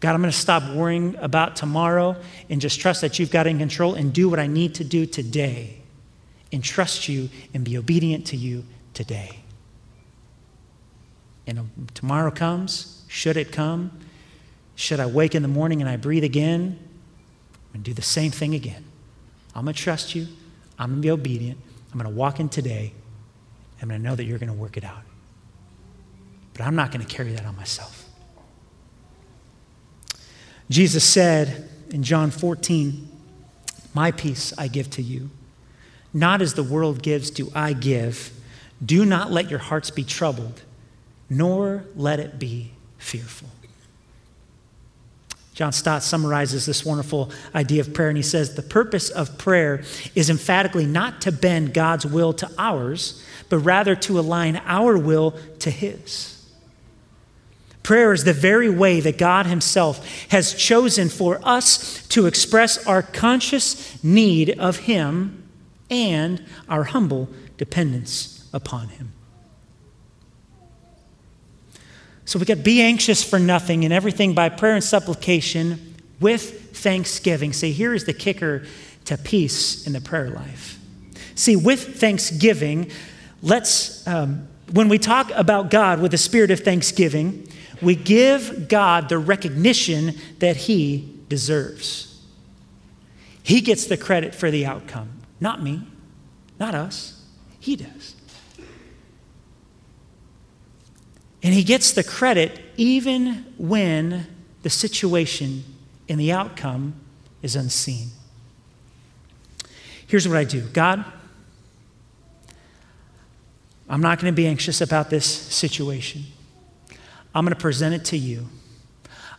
God, 0.00 0.14
I'm 0.14 0.20
going 0.20 0.32
to 0.32 0.38
stop 0.38 0.74
worrying 0.74 1.14
about 1.16 1.56
tomorrow 1.56 2.16
and 2.48 2.60
just 2.60 2.80
trust 2.80 3.02
that 3.02 3.18
you've 3.18 3.30
got 3.30 3.46
in 3.46 3.58
control 3.58 3.94
and 3.94 4.12
do 4.12 4.28
what 4.28 4.38
I 4.38 4.46
need 4.46 4.74
to 4.76 4.84
do 4.84 5.04
today 5.04 5.82
and 6.52 6.64
trust 6.64 7.08
you 7.08 7.28
and 7.52 7.64
be 7.64 7.76
obedient 7.76 8.26
to 8.28 8.36
you 8.36 8.64
today. 8.94 9.40
And 11.46 11.58
um, 11.58 11.70
tomorrow 11.94 12.30
comes, 12.30 13.04
should 13.08 13.36
it 13.36 13.52
come, 13.52 13.90
should 14.74 15.00
I 15.00 15.06
wake 15.06 15.34
in 15.34 15.42
the 15.42 15.48
morning 15.48 15.80
and 15.82 15.90
I 15.90 15.96
breathe 15.96 16.24
again, 16.24 16.78
to 17.72 17.78
do 17.78 17.94
the 17.94 18.02
same 18.02 18.30
thing 18.30 18.54
again. 18.54 18.84
I'm 19.54 19.64
going 19.64 19.74
to 19.74 19.80
trust 19.80 20.14
you. 20.14 20.26
I'm 20.78 20.90
going 20.90 21.02
to 21.02 21.06
be 21.06 21.10
obedient. 21.10 21.58
I'm 21.92 21.98
going 21.98 22.10
to 22.10 22.16
walk 22.16 22.40
in 22.40 22.48
today 22.48 22.92
Going 23.80 23.90
to 23.90 23.98
know 23.98 24.14
that 24.14 24.24
you're 24.24 24.38
going 24.38 24.52
to 24.52 24.58
work 24.58 24.76
it 24.76 24.84
out. 24.84 25.02
But 26.52 26.62
I'm 26.62 26.76
not 26.76 26.92
going 26.92 27.04
to 27.04 27.12
carry 27.12 27.32
that 27.32 27.46
on 27.46 27.56
myself. 27.56 28.04
Jesus 30.68 31.02
said 31.02 31.68
in 31.90 32.02
John 32.02 32.30
14, 32.30 33.08
My 33.94 34.12
peace 34.12 34.52
I 34.58 34.68
give 34.68 34.90
to 34.90 35.02
you, 35.02 35.30
Not 36.12 36.42
as 36.42 36.54
the 36.54 36.62
world 36.62 37.02
gives, 37.02 37.30
do 37.30 37.50
I 37.54 37.72
give. 37.72 38.32
Do 38.84 39.04
not 39.04 39.30
let 39.30 39.50
your 39.50 39.58
hearts 39.58 39.90
be 39.90 40.04
troubled, 40.04 40.62
nor 41.28 41.84
let 41.96 42.20
it 42.20 42.38
be 42.38 42.72
fearful. 42.98 43.48
John 45.60 45.72
Stott 45.72 46.02
summarizes 46.02 46.64
this 46.64 46.86
wonderful 46.86 47.30
idea 47.54 47.82
of 47.82 47.92
prayer, 47.92 48.08
and 48.08 48.16
he 48.16 48.22
says 48.22 48.54
the 48.54 48.62
purpose 48.62 49.10
of 49.10 49.36
prayer 49.36 49.82
is 50.14 50.30
emphatically 50.30 50.86
not 50.86 51.20
to 51.20 51.30
bend 51.30 51.74
God's 51.74 52.06
will 52.06 52.32
to 52.32 52.50
ours, 52.56 53.22
but 53.50 53.58
rather 53.58 53.94
to 53.94 54.18
align 54.18 54.56
our 54.64 54.96
will 54.96 55.38
to 55.58 55.70
His. 55.70 56.50
Prayer 57.82 58.14
is 58.14 58.24
the 58.24 58.32
very 58.32 58.70
way 58.70 59.00
that 59.00 59.18
God 59.18 59.44
Himself 59.44 60.02
has 60.30 60.54
chosen 60.54 61.10
for 61.10 61.38
us 61.42 62.08
to 62.08 62.24
express 62.24 62.86
our 62.86 63.02
conscious 63.02 64.02
need 64.02 64.58
of 64.58 64.78
Him 64.78 65.46
and 65.90 66.42
our 66.70 66.84
humble 66.84 67.28
dependence 67.58 68.48
upon 68.54 68.88
Him. 68.88 69.12
So 72.30 72.38
we 72.38 72.44
got 72.44 72.62
be 72.62 72.80
anxious 72.80 73.24
for 73.28 73.40
nothing 73.40 73.84
and 73.84 73.92
everything 73.92 74.34
by 74.34 74.50
prayer 74.50 74.76
and 74.76 74.84
supplication 74.84 75.96
with 76.20 76.76
thanksgiving. 76.76 77.52
See, 77.52 77.72
here 77.72 77.92
is 77.92 78.04
the 78.04 78.12
kicker 78.12 78.62
to 79.06 79.18
peace 79.18 79.84
in 79.84 79.94
the 79.94 80.00
prayer 80.00 80.30
life. 80.30 80.78
See, 81.34 81.56
with 81.56 81.98
thanksgiving, 81.98 82.92
let's, 83.42 84.06
um, 84.06 84.46
when 84.70 84.88
we 84.88 84.96
talk 84.96 85.32
about 85.34 85.72
God 85.72 86.00
with 86.00 86.14
a 86.14 86.18
spirit 86.18 86.52
of 86.52 86.60
thanksgiving, 86.60 87.48
we 87.82 87.96
give 87.96 88.68
God 88.68 89.08
the 89.08 89.18
recognition 89.18 90.14
that 90.38 90.54
He 90.54 91.12
deserves. 91.28 92.24
He 93.42 93.60
gets 93.60 93.86
the 93.86 93.96
credit 93.96 94.36
for 94.36 94.52
the 94.52 94.66
outcome, 94.66 95.10
not 95.40 95.64
me, 95.64 95.82
not 96.60 96.76
us. 96.76 97.24
He 97.58 97.74
does. 97.74 98.14
And 101.42 101.54
He 101.54 101.62
gets 101.62 101.92
the 101.92 102.04
credit 102.04 102.60
even 102.76 103.46
when 103.56 104.26
the 104.62 104.70
situation 104.70 105.64
and 106.08 106.20
the 106.20 106.32
outcome 106.32 106.94
is 107.42 107.56
unseen. 107.56 108.08
Here's 110.06 110.26
what 110.26 110.36
I 110.36 110.44
do 110.44 110.62
God, 110.62 111.04
I'm 113.88 114.00
not 114.00 114.20
going 114.20 114.32
to 114.32 114.36
be 114.36 114.46
anxious 114.46 114.80
about 114.80 115.10
this 115.10 115.26
situation. 115.26 116.24
I'm 117.34 117.44
going 117.44 117.54
to 117.54 117.60
present 117.60 117.94
it 117.94 118.04
to 118.06 118.18
you. 118.18 118.46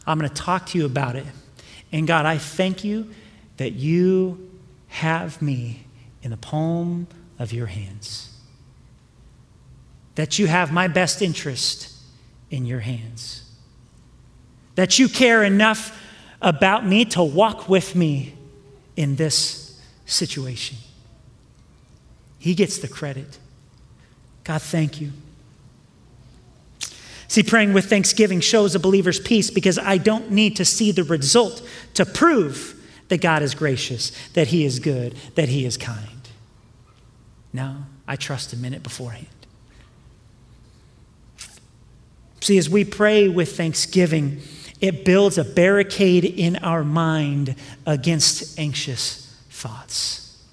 I'm 0.07 0.17
going 0.17 0.29
to 0.29 0.35
talk 0.35 0.67
to 0.67 0.77
you 0.77 0.85
about 0.85 1.15
it. 1.15 1.25
And 1.91 2.07
God, 2.07 2.25
I 2.25 2.37
thank 2.37 2.83
you 2.83 3.11
that 3.57 3.73
you 3.73 4.49
have 4.87 5.41
me 5.41 5.85
in 6.23 6.31
the 6.31 6.37
palm 6.37 7.07
of 7.37 7.51
your 7.53 7.67
hands, 7.67 8.30
that 10.15 10.39
you 10.39 10.47
have 10.47 10.71
my 10.71 10.87
best 10.87 11.21
interest 11.21 11.93
in 12.49 12.65
your 12.65 12.79
hands, 12.81 13.49
that 14.75 14.99
you 14.99 15.07
care 15.07 15.43
enough 15.43 15.97
about 16.41 16.85
me 16.85 17.05
to 17.05 17.23
walk 17.23 17.69
with 17.69 17.95
me 17.95 18.33
in 18.95 19.15
this 19.15 19.79
situation. 20.05 20.77
He 22.39 22.55
gets 22.55 22.79
the 22.79 22.87
credit. 22.87 23.37
God, 24.43 24.61
thank 24.61 24.99
you. 24.99 25.11
See, 27.27 27.43
praying 27.43 27.71
with 27.71 27.85
thanksgiving 27.85 28.41
shows 28.41 28.75
a 28.75 28.79
believer's 28.79 29.19
peace 29.19 29.49
because 29.49 29.77
I 29.77 29.97
don't 29.97 30.31
need 30.31 30.57
to 30.57 30.65
see 30.65 30.91
the 30.91 31.05
result 31.05 31.65
to 31.93 32.05
prove 32.05 32.75
that 33.07 33.21
God 33.21 33.41
is 33.41 33.55
gracious, 33.55 34.11
that 34.33 34.47
He 34.47 34.65
is 34.65 34.79
good, 34.79 35.15
that 35.35 35.47
He 35.47 35.65
is 35.65 35.77
kind. 35.77 36.27
No, 37.53 37.85
I 38.07 38.17
trust 38.17 38.51
Him 38.53 38.65
in 38.65 38.73
it 38.73 38.83
beforehand. 38.83 39.27
See, 42.41 42.57
as 42.57 42.69
we 42.69 42.83
pray 42.83 43.29
with 43.29 43.55
thanksgiving, 43.55 44.41
it 44.81 45.05
builds 45.05 45.37
a 45.37 45.43
barricade 45.43 46.25
in 46.25 46.57
our 46.57 46.83
mind 46.83 47.55
against 47.85 48.59
anxious 48.59 49.33
thoughts. 49.51 50.43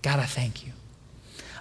God, 0.00 0.18
I 0.18 0.24
thank 0.24 0.66
you. 0.66 0.72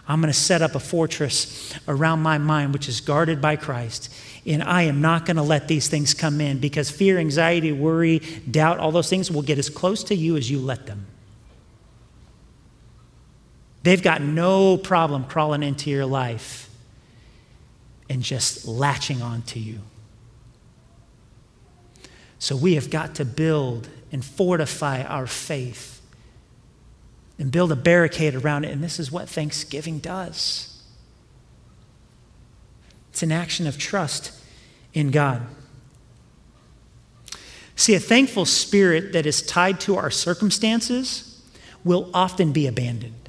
I'm 0.07 0.21
going 0.21 0.31
to 0.31 0.37
set 0.37 0.61
up 0.61 0.75
a 0.75 0.79
fortress 0.79 1.73
around 1.87 2.21
my 2.21 2.37
mind, 2.37 2.73
which 2.73 2.89
is 2.89 3.01
guarded 3.01 3.41
by 3.41 3.55
Christ. 3.57 4.13
And 4.45 4.63
I 4.63 4.83
am 4.83 5.01
not 5.01 5.25
going 5.25 5.37
to 5.37 5.43
let 5.43 5.67
these 5.67 5.87
things 5.87 6.13
come 6.13 6.41
in 6.41 6.59
because 6.59 6.89
fear, 6.89 7.17
anxiety, 7.17 7.71
worry, 7.71 8.19
doubt, 8.19 8.79
all 8.79 8.91
those 8.91 9.09
things 9.09 9.29
will 9.31 9.41
get 9.41 9.57
as 9.57 9.69
close 9.69 10.03
to 10.05 10.15
you 10.15 10.35
as 10.35 10.49
you 10.49 10.59
let 10.59 10.87
them. 10.87 11.07
They've 13.83 14.01
got 14.01 14.21
no 14.21 14.77
problem 14.77 15.25
crawling 15.25 15.63
into 15.63 15.89
your 15.89 16.05
life 16.05 16.69
and 18.09 18.21
just 18.21 18.67
latching 18.67 19.21
onto 19.21 19.59
you. 19.59 19.79
So 22.39 22.55
we 22.55 22.75
have 22.75 22.89
got 22.89 23.15
to 23.15 23.25
build 23.25 23.87
and 24.11 24.23
fortify 24.23 25.03
our 25.03 25.27
faith 25.27 26.01
and 27.39 27.51
build 27.51 27.71
a 27.71 27.75
barricade 27.75 28.35
around 28.35 28.65
it. 28.65 28.71
And 28.71 28.83
this 28.83 28.99
is 28.99 29.11
what 29.11 29.29
Thanksgiving 29.29 29.99
does 29.99 30.69
it's 33.13 33.21
an 33.21 33.31
action 33.31 33.67
of 33.67 33.77
trust 33.77 34.31
in 34.91 35.11
God. 35.11 35.45
See, 37.75 37.93
a 37.93 37.99
thankful 37.99 38.45
spirit 38.45 39.13
that 39.13 39.27
is 39.27 39.43
tied 39.43 39.79
to 39.81 39.97
our 39.97 40.09
circumstances 40.09 41.39
will 41.83 42.09
often 42.11 42.51
be 42.51 42.65
abandoned. 42.65 43.22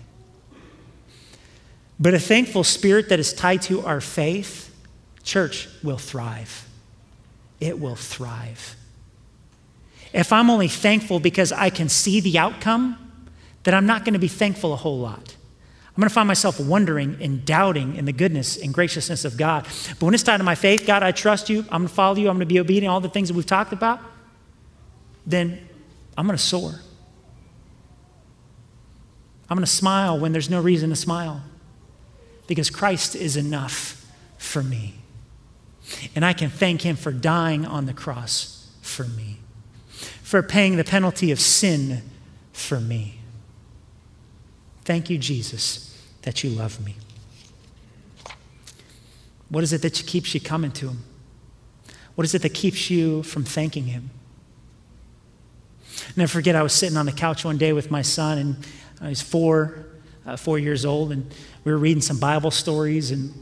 But 1.98 2.14
a 2.14 2.18
thankful 2.18 2.64
spirit 2.64 3.08
that 3.08 3.18
is 3.18 3.32
tied 3.32 3.62
to 3.62 3.84
our 3.84 4.00
faith, 4.00 4.74
church, 5.22 5.68
will 5.82 5.98
thrive. 5.98 6.68
It 7.60 7.78
will 7.78 7.96
thrive. 7.96 8.76
If 10.12 10.32
I'm 10.32 10.50
only 10.50 10.68
thankful 10.68 11.20
because 11.20 11.52
I 11.52 11.70
can 11.70 11.88
see 11.88 12.20
the 12.20 12.38
outcome, 12.38 12.98
that 13.62 13.74
I'm 13.74 13.86
not 13.86 14.04
going 14.04 14.12
to 14.12 14.20
be 14.20 14.28
thankful 14.28 14.72
a 14.72 14.76
whole 14.76 14.98
lot. 14.98 15.36
I'm 15.88 16.00
going 16.00 16.08
to 16.08 16.14
find 16.14 16.26
myself 16.26 16.58
wondering 16.58 17.16
and 17.20 17.44
doubting 17.44 17.94
in 17.94 18.04
the 18.04 18.12
goodness 18.12 18.56
and 18.56 18.74
graciousness 18.74 19.24
of 19.24 19.36
God. 19.36 19.64
But 19.88 20.02
when 20.02 20.14
it's 20.14 20.24
tied 20.24 20.38
to 20.38 20.44
my 20.44 20.56
faith, 20.56 20.86
God, 20.86 21.04
I 21.04 21.12
trust 21.12 21.48
you, 21.48 21.60
I'm 21.70 21.82
going 21.82 21.88
to 21.88 21.94
follow 21.94 22.16
you, 22.16 22.28
I'm 22.28 22.36
going 22.36 22.48
to 22.48 22.52
be 22.52 22.58
obedient, 22.58 22.92
all 22.92 23.00
the 23.00 23.08
things 23.08 23.28
that 23.28 23.34
we've 23.34 23.46
talked 23.46 23.72
about, 23.72 24.00
then 25.24 25.66
I'm 26.18 26.26
going 26.26 26.36
to 26.36 26.42
soar. 26.42 26.72
I'm 29.48 29.56
going 29.56 29.64
to 29.64 29.70
smile 29.70 30.18
when 30.18 30.32
there's 30.32 30.50
no 30.50 30.60
reason 30.60 30.90
to 30.90 30.96
smile 30.96 31.42
because 32.46 32.70
Christ 32.70 33.14
is 33.16 33.36
enough 33.36 34.04
for 34.38 34.62
me. 34.62 34.94
And 36.14 36.24
I 36.24 36.32
can 36.32 36.50
thank 36.50 36.82
Him 36.82 36.96
for 36.96 37.12
dying 37.12 37.66
on 37.66 37.86
the 37.86 37.94
cross 37.94 38.70
for 38.82 39.04
me, 39.04 39.38
for 40.22 40.42
paying 40.42 40.76
the 40.76 40.84
penalty 40.84 41.30
of 41.30 41.40
sin 41.40 42.02
for 42.52 42.80
me. 42.80 43.18
Thank 44.84 45.10
you, 45.10 45.18
Jesus, 45.18 45.98
that 46.22 46.44
you 46.44 46.50
love 46.50 46.84
me. 46.84 46.96
What 49.48 49.64
is 49.64 49.72
it 49.72 49.82
that 49.82 49.94
keeps 50.06 50.34
you 50.34 50.40
coming 50.40 50.72
to 50.72 50.88
Him? 50.88 51.04
What 52.14 52.24
is 52.24 52.34
it 52.34 52.42
that 52.42 52.54
keeps 52.54 52.90
you 52.90 53.22
from 53.22 53.44
thanking 53.44 53.84
Him? 53.84 54.10
Never 56.16 56.30
forget, 56.30 56.54
I 56.54 56.62
was 56.62 56.72
sitting 56.72 56.96
on 56.96 57.06
the 57.06 57.12
couch 57.12 57.44
one 57.44 57.58
day 57.58 57.72
with 57.72 57.90
my 57.90 58.02
son, 58.02 58.38
and 58.38 58.56
uh, 59.00 59.08
he's 59.08 59.22
four, 59.22 59.86
uh, 60.26 60.36
four 60.36 60.58
years 60.58 60.84
old, 60.84 61.12
and 61.12 61.32
we 61.64 61.72
were 61.72 61.78
reading 61.78 62.02
some 62.02 62.18
Bible 62.18 62.50
stories, 62.50 63.10
and 63.10 63.32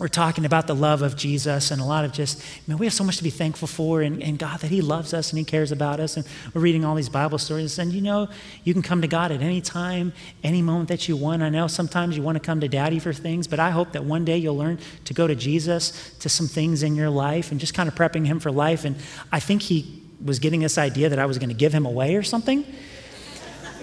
we're 0.00 0.08
talking 0.08 0.46
about 0.46 0.66
the 0.66 0.74
love 0.74 1.02
of 1.02 1.14
Jesus 1.14 1.70
and 1.70 1.78
a 1.78 1.84
lot 1.84 2.06
of 2.06 2.12
just, 2.12 2.42
man, 2.66 2.78
we 2.78 2.86
have 2.86 2.92
so 2.94 3.04
much 3.04 3.18
to 3.18 3.22
be 3.22 3.28
thankful 3.28 3.68
for 3.68 4.00
and, 4.00 4.22
and 4.22 4.38
God 4.38 4.60
that 4.60 4.70
He 4.70 4.80
loves 4.80 5.12
us 5.12 5.28
and 5.28 5.38
He 5.38 5.44
cares 5.44 5.72
about 5.72 6.00
us. 6.00 6.16
And 6.16 6.26
we're 6.54 6.62
reading 6.62 6.86
all 6.86 6.94
these 6.94 7.10
Bible 7.10 7.36
stories. 7.36 7.78
And 7.78 7.92
you 7.92 8.00
know, 8.00 8.30
you 8.64 8.72
can 8.72 8.80
come 8.80 9.02
to 9.02 9.06
God 9.06 9.30
at 9.30 9.42
any 9.42 9.60
time, 9.60 10.14
any 10.42 10.62
moment 10.62 10.88
that 10.88 11.06
you 11.06 11.18
want. 11.18 11.42
I 11.42 11.50
know 11.50 11.66
sometimes 11.66 12.16
you 12.16 12.22
want 12.22 12.36
to 12.36 12.40
come 12.40 12.60
to 12.60 12.68
Daddy 12.68 12.98
for 12.98 13.12
things, 13.12 13.46
but 13.46 13.60
I 13.60 13.68
hope 13.68 13.92
that 13.92 14.04
one 14.04 14.24
day 14.24 14.38
you'll 14.38 14.56
learn 14.56 14.78
to 15.04 15.12
go 15.12 15.26
to 15.26 15.34
Jesus 15.34 16.14
to 16.20 16.30
some 16.30 16.46
things 16.48 16.82
in 16.82 16.94
your 16.94 17.10
life 17.10 17.50
and 17.50 17.60
just 17.60 17.74
kind 17.74 17.86
of 17.86 17.94
prepping 17.94 18.24
Him 18.24 18.40
for 18.40 18.50
life. 18.50 18.86
And 18.86 18.96
I 19.30 19.38
think 19.38 19.60
He 19.60 20.02
was 20.24 20.38
getting 20.38 20.60
this 20.60 20.78
idea 20.78 21.10
that 21.10 21.18
I 21.18 21.26
was 21.26 21.36
going 21.36 21.50
to 21.50 21.54
give 21.54 21.74
Him 21.74 21.84
away 21.84 22.16
or 22.16 22.22
something 22.22 22.64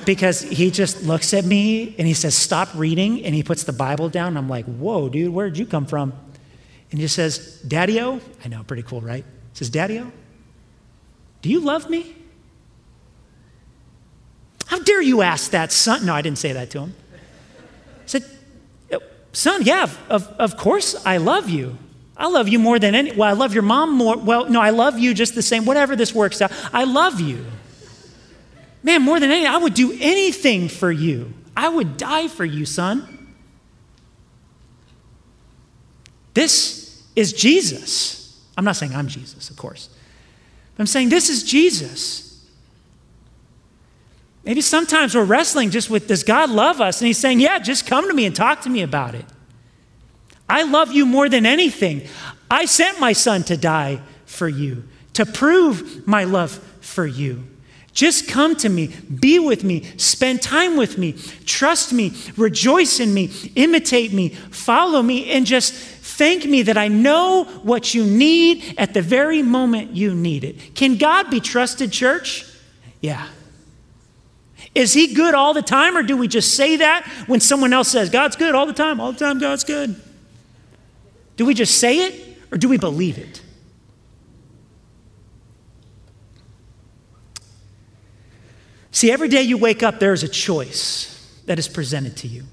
because 0.07 0.41
he 0.41 0.71
just 0.71 1.03
looks 1.03 1.33
at 1.33 1.43
me 1.43 1.93
and 1.97 2.07
he 2.07 2.13
says, 2.13 2.33
Stop 2.33 2.69
reading. 2.73 3.23
And 3.25 3.35
he 3.35 3.43
puts 3.43 3.65
the 3.65 3.73
Bible 3.73 4.09
down. 4.09 4.37
I'm 4.37 4.49
like, 4.49 4.65
Whoa, 4.65 5.09
dude, 5.09 5.31
where 5.31 5.49
did 5.49 5.59
you 5.59 5.67
come 5.67 5.85
from? 5.85 6.13
And 6.89 6.99
he 6.99 7.07
says, 7.07 7.61
Daddy. 7.67 7.99
I 7.99 8.19
know, 8.47 8.63
pretty 8.63 8.83
cool, 8.83 9.01
right? 9.01 9.25
He 9.51 9.57
says, 9.57 9.69
Daddy 9.69 9.99
O, 9.99 10.11
do 11.41 11.49
you 11.49 11.59
love 11.59 11.89
me? 11.89 12.15
How 14.67 14.79
dare 14.79 15.01
you 15.01 15.21
ask 15.21 15.51
that, 15.51 15.71
son? 15.71 16.05
No, 16.05 16.13
I 16.13 16.21
didn't 16.21 16.37
say 16.37 16.53
that 16.53 16.69
to 16.71 16.79
him. 16.79 16.95
I 17.13 18.05
said, 18.05 18.23
oh, 18.93 18.99
Son, 19.33 19.61
yeah, 19.63 19.89
of, 20.09 20.27
of 20.39 20.55
course 20.55 20.95
I 21.05 21.17
love 21.17 21.49
you. 21.49 21.77
I 22.15 22.27
love 22.29 22.47
you 22.47 22.59
more 22.59 22.79
than 22.79 22.95
any. 22.95 23.11
Well, 23.11 23.29
I 23.29 23.33
love 23.33 23.53
your 23.53 23.63
mom 23.63 23.93
more. 23.93 24.17
Well, 24.17 24.49
no, 24.49 24.61
I 24.61 24.69
love 24.69 24.97
you 24.97 25.13
just 25.13 25.35
the 25.35 25.41
same. 25.41 25.65
Whatever 25.65 25.95
this 25.95 26.15
works 26.15 26.41
out, 26.41 26.51
I 26.73 26.85
love 26.85 27.19
you. 27.19 27.45
Man, 28.87 29.01
more 29.01 29.19
than 29.19 29.31
any, 29.31 29.45
I 29.45 29.57
would 29.57 29.73
do 29.73 29.91
anything 29.99 30.69
for 30.69 30.89
you. 30.89 31.33
I 31.57 31.67
would 31.67 31.97
die 31.97 32.29
for 32.29 32.45
you, 32.45 32.65
son. 32.65 33.35
This 36.33 37.03
is 37.13 37.33
Jesus. 37.33 38.41
I'm 38.55 38.63
not 38.63 38.77
saying 38.77 38.95
I'm 38.95 39.09
Jesus, 39.09 39.49
of 39.49 39.57
course. 39.57 39.89
I'm 40.79 40.85
saying 40.85 41.09
this 41.09 41.27
is 41.29 41.43
Jesus. 41.43 42.47
Maybe 44.45 44.61
sometimes 44.61 45.15
we're 45.15 45.25
wrestling 45.25 45.69
just 45.69 45.89
with 45.89 46.07
does 46.07 46.23
God 46.23 46.49
love 46.49 46.79
us? 46.79 47.01
And 47.01 47.07
He's 47.07 47.17
saying, 47.17 47.41
yeah, 47.41 47.59
just 47.59 47.87
come 47.87 48.07
to 48.07 48.13
me 48.13 48.25
and 48.25 48.33
talk 48.33 48.61
to 48.61 48.69
me 48.69 48.83
about 48.83 49.15
it. 49.15 49.25
I 50.47 50.63
love 50.63 50.93
you 50.93 51.05
more 51.05 51.27
than 51.27 51.45
anything. 51.45 52.07
I 52.49 52.63
sent 52.63 53.01
my 53.01 53.11
son 53.11 53.43
to 53.43 53.57
die 53.57 53.99
for 54.25 54.47
you, 54.47 54.85
to 55.11 55.25
prove 55.25 56.07
my 56.07 56.23
love 56.23 56.51
for 56.79 57.05
you. 57.05 57.49
Just 57.97 58.27
come 58.27 58.55
to 58.57 58.69
me, 58.69 58.91
be 59.19 59.39
with 59.39 59.63
me, 59.63 59.81
spend 59.97 60.39
time 60.39 60.77
with 60.77 60.99
me, 60.99 61.13
trust 61.47 61.91
me, 61.91 62.13
rejoice 62.35 62.99
in 62.99 63.11
me, 63.11 63.31
imitate 63.55 64.13
me, 64.13 64.29
follow 64.29 65.01
me, 65.01 65.31
and 65.31 65.47
just 65.47 65.73
thank 65.73 66.45
me 66.45 66.61
that 66.61 66.77
I 66.77 66.89
know 66.89 67.45
what 67.63 67.95
you 67.95 68.05
need 68.05 68.75
at 68.77 68.93
the 68.93 69.01
very 69.01 69.41
moment 69.41 69.95
you 69.95 70.13
need 70.13 70.43
it. 70.43 70.75
Can 70.75 70.97
God 70.97 71.31
be 71.31 71.39
trusted, 71.39 71.91
church? 71.91 72.45
Yeah. 73.01 73.29
Is 74.75 74.93
he 74.93 75.15
good 75.15 75.33
all 75.33 75.55
the 75.55 75.63
time, 75.63 75.97
or 75.97 76.03
do 76.03 76.15
we 76.15 76.27
just 76.27 76.53
say 76.53 76.75
that 76.75 77.03
when 77.25 77.39
someone 77.39 77.73
else 77.73 77.87
says, 77.87 78.11
God's 78.11 78.35
good 78.35 78.53
all 78.53 78.67
the 78.67 78.73
time, 78.73 78.99
all 78.99 79.11
the 79.11 79.17
time, 79.17 79.39
God's 79.39 79.63
good? 79.63 79.99
Do 81.35 81.47
we 81.47 81.55
just 81.55 81.79
say 81.79 82.01
it, 82.01 82.37
or 82.51 82.59
do 82.59 82.69
we 82.69 82.77
believe 82.77 83.17
it? 83.17 83.41
See, 88.97 89.11
every 89.11 89.27
day 89.27 89.43
you 89.43 89.59
wake 89.59 89.83
up, 89.83 89.99
there 89.99 90.11
is 90.11 90.23
a 90.23 90.27
choice 90.27 91.39
that 91.45 91.59
is 91.59 91.67
presented 91.67 92.17
to 92.17 92.27
you. 92.27 92.45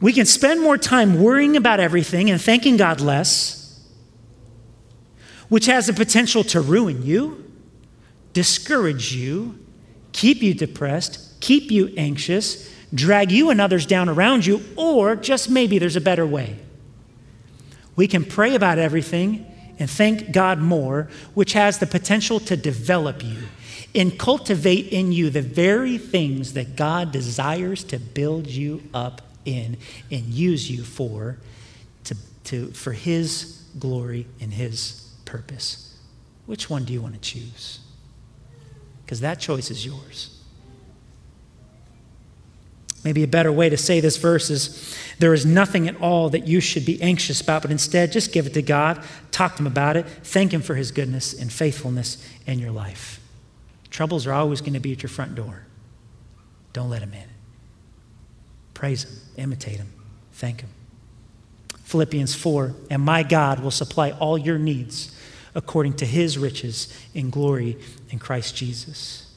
We 0.00 0.14
can 0.14 0.24
spend 0.24 0.62
more 0.62 0.78
time 0.78 1.22
worrying 1.22 1.58
about 1.58 1.78
everything 1.78 2.30
and 2.30 2.40
thanking 2.40 2.78
God 2.78 3.02
less, 3.02 3.86
which 5.50 5.66
has 5.66 5.88
the 5.88 5.92
potential 5.92 6.42
to 6.44 6.62
ruin 6.62 7.02
you, 7.02 7.52
discourage 8.32 9.14
you, 9.14 9.58
keep 10.12 10.42
you 10.42 10.54
depressed, 10.54 11.38
keep 11.42 11.70
you 11.70 11.92
anxious, 11.98 12.74
drag 12.94 13.30
you 13.30 13.50
and 13.50 13.60
others 13.60 13.84
down 13.84 14.08
around 14.08 14.46
you, 14.46 14.62
or 14.74 15.16
just 15.16 15.50
maybe 15.50 15.78
there's 15.78 15.96
a 15.96 16.00
better 16.00 16.26
way. 16.26 16.56
We 17.94 18.08
can 18.08 18.24
pray 18.24 18.54
about 18.54 18.78
everything 18.78 19.44
and 19.78 19.90
thank 19.90 20.32
God 20.32 20.60
more, 20.60 21.10
which 21.34 21.52
has 21.52 21.78
the 21.78 21.86
potential 21.86 22.40
to 22.40 22.56
develop 22.56 23.22
you 23.22 23.36
and 23.94 24.18
cultivate 24.18 24.88
in 24.88 25.12
you 25.12 25.30
the 25.30 25.42
very 25.42 25.98
things 25.98 26.54
that 26.54 26.76
God 26.76 27.12
desires 27.12 27.84
to 27.84 27.98
build 27.98 28.46
you 28.46 28.82
up 28.92 29.22
in 29.44 29.76
and 30.10 30.24
use 30.26 30.70
you 30.70 30.82
for, 30.82 31.38
to, 32.04 32.16
to, 32.44 32.66
for 32.72 32.92
His 32.92 33.62
glory 33.78 34.26
and 34.40 34.52
His 34.52 35.12
purpose. 35.24 35.96
Which 36.46 36.68
one 36.68 36.84
do 36.84 36.92
you 36.92 37.00
want 37.00 37.14
to 37.14 37.20
choose? 37.20 37.80
because 39.04 39.20
that 39.20 39.38
choice 39.38 39.70
is 39.70 39.84
yours. 39.84 40.30
Maybe 43.04 43.22
a 43.22 43.28
better 43.28 43.52
way 43.52 43.68
to 43.68 43.76
say 43.76 44.00
this 44.00 44.16
verse 44.16 44.48
is 44.48 44.96
there 45.18 45.34
is 45.34 45.44
nothing 45.44 45.86
at 45.88 46.00
all 46.00 46.30
that 46.30 46.46
you 46.46 46.60
should 46.60 46.86
be 46.86 47.00
anxious 47.02 47.40
about, 47.42 47.60
but 47.62 47.70
instead 47.70 48.12
just 48.12 48.32
give 48.32 48.46
it 48.46 48.54
to 48.54 48.62
God, 48.62 49.04
talk 49.30 49.56
to 49.56 49.62
Him 49.62 49.66
about 49.66 49.96
it, 49.96 50.08
thank 50.08 50.52
Him 50.52 50.62
for 50.62 50.74
His 50.74 50.90
goodness 50.90 51.38
and 51.38 51.52
faithfulness 51.52 52.26
in 52.46 52.58
your 52.58 52.70
life. 52.70 53.20
Troubles 53.94 54.26
are 54.26 54.32
always 54.32 54.60
going 54.60 54.72
to 54.72 54.80
be 54.80 54.90
at 54.90 55.04
your 55.04 55.08
front 55.08 55.36
door. 55.36 55.66
Don't 56.72 56.90
let 56.90 56.98
them 56.98 57.14
in. 57.14 57.28
Praise 58.74 59.04
Him, 59.04 59.12
imitate 59.36 59.76
Him, 59.76 59.92
thank 60.32 60.62
Him. 60.62 60.70
Philippians 61.84 62.34
4 62.34 62.74
And 62.90 63.02
my 63.02 63.22
God 63.22 63.60
will 63.60 63.70
supply 63.70 64.10
all 64.10 64.36
your 64.36 64.58
needs 64.58 65.16
according 65.54 65.92
to 65.98 66.06
his 66.06 66.36
riches 66.36 66.92
in 67.14 67.30
glory 67.30 67.78
in 68.10 68.18
Christ 68.18 68.56
Jesus. 68.56 69.32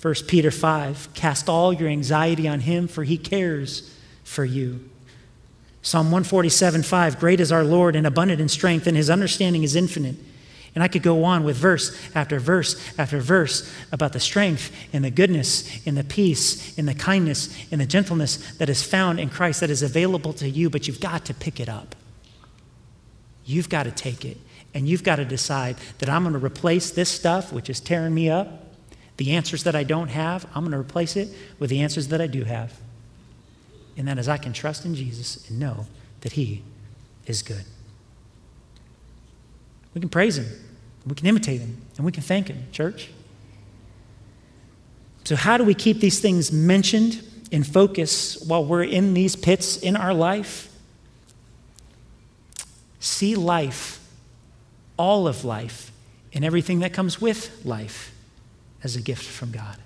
1 0.00 0.14
Peter 0.26 0.50
5 0.50 1.10
Cast 1.12 1.50
all 1.50 1.70
your 1.70 1.90
anxiety 1.90 2.48
on 2.48 2.60
him, 2.60 2.88
for 2.88 3.04
he 3.04 3.18
cares 3.18 3.94
for 4.24 4.46
you. 4.46 4.88
Psalm 5.82 6.06
147 6.06 6.82
5 6.82 7.20
Great 7.20 7.40
is 7.40 7.52
our 7.52 7.62
Lord 7.62 7.94
and 7.94 8.06
abundant 8.06 8.40
in 8.40 8.48
strength, 8.48 8.86
and 8.86 8.96
his 8.96 9.10
understanding 9.10 9.64
is 9.64 9.76
infinite. 9.76 10.16
And 10.76 10.84
I 10.84 10.88
could 10.88 11.02
go 11.02 11.24
on 11.24 11.42
with 11.42 11.56
verse 11.56 11.98
after 12.14 12.38
verse 12.38 12.76
after 12.98 13.18
verse 13.18 13.68
about 13.90 14.12
the 14.12 14.20
strength 14.20 14.70
and 14.92 15.02
the 15.02 15.10
goodness 15.10 15.84
and 15.86 15.96
the 15.96 16.04
peace 16.04 16.78
and 16.78 16.86
the 16.86 16.94
kindness 16.94 17.48
and 17.72 17.80
the 17.80 17.86
gentleness 17.86 18.36
that 18.58 18.68
is 18.68 18.82
found 18.82 19.18
in 19.18 19.30
Christ 19.30 19.60
that 19.60 19.70
is 19.70 19.82
available 19.82 20.34
to 20.34 20.48
you, 20.48 20.68
but 20.68 20.86
you've 20.86 21.00
got 21.00 21.24
to 21.24 21.34
pick 21.34 21.58
it 21.58 21.70
up. 21.70 21.96
You've 23.46 23.70
got 23.70 23.84
to 23.84 23.90
take 23.90 24.24
it. 24.24 24.36
And 24.74 24.86
you've 24.86 25.02
got 25.02 25.16
to 25.16 25.24
decide 25.24 25.76
that 25.98 26.10
I'm 26.10 26.24
going 26.24 26.38
to 26.38 26.44
replace 26.44 26.90
this 26.90 27.08
stuff, 27.08 27.54
which 27.54 27.70
is 27.70 27.80
tearing 27.80 28.14
me 28.14 28.28
up, 28.28 28.66
the 29.16 29.32
answers 29.32 29.64
that 29.64 29.74
I 29.74 29.82
don't 29.82 30.08
have, 30.08 30.46
I'm 30.54 30.60
going 30.60 30.72
to 30.72 30.78
replace 30.78 31.16
it 31.16 31.30
with 31.58 31.70
the 31.70 31.80
answers 31.80 32.08
that 32.08 32.20
I 32.20 32.26
do 32.26 32.44
have. 32.44 32.78
And 33.96 34.06
that 34.08 34.18
is, 34.18 34.28
I 34.28 34.36
can 34.36 34.52
trust 34.52 34.84
in 34.84 34.94
Jesus 34.94 35.48
and 35.48 35.58
know 35.58 35.86
that 36.20 36.32
He 36.32 36.62
is 37.26 37.40
good. 37.40 37.64
We 39.94 40.02
can 40.02 40.10
praise 40.10 40.36
Him, 40.36 40.46
we 41.06 41.14
can 41.14 41.26
imitate 41.26 41.60
Him, 41.60 41.80
and 41.96 42.04
we 42.04 42.12
can 42.12 42.22
thank 42.22 42.48
Him, 42.48 42.66
church. 42.72 43.10
So, 45.24 45.36
how 45.36 45.56
do 45.56 45.64
we 45.64 45.74
keep 45.74 46.00
these 46.00 46.20
things 46.20 46.52
mentioned 46.52 47.22
in 47.50 47.62
focus 47.64 48.42
while 48.46 48.64
we're 48.64 48.84
in 48.84 49.14
these 49.14 49.36
pits 49.36 49.76
in 49.76 49.96
our 49.96 50.14
life? 50.14 50.72
See 53.00 53.34
life 53.34 54.00
all 54.96 55.28
of 55.28 55.44
life 55.44 55.92
and 56.32 56.44
everything 56.44 56.80
that 56.80 56.92
comes 56.92 57.20
with 57.20 57.64
life 57.64 58.12
as 58.82 58.96
a 58.96 59.00
gift 59.00 59.24
from 59.24 59.50
God. 59.50 59.76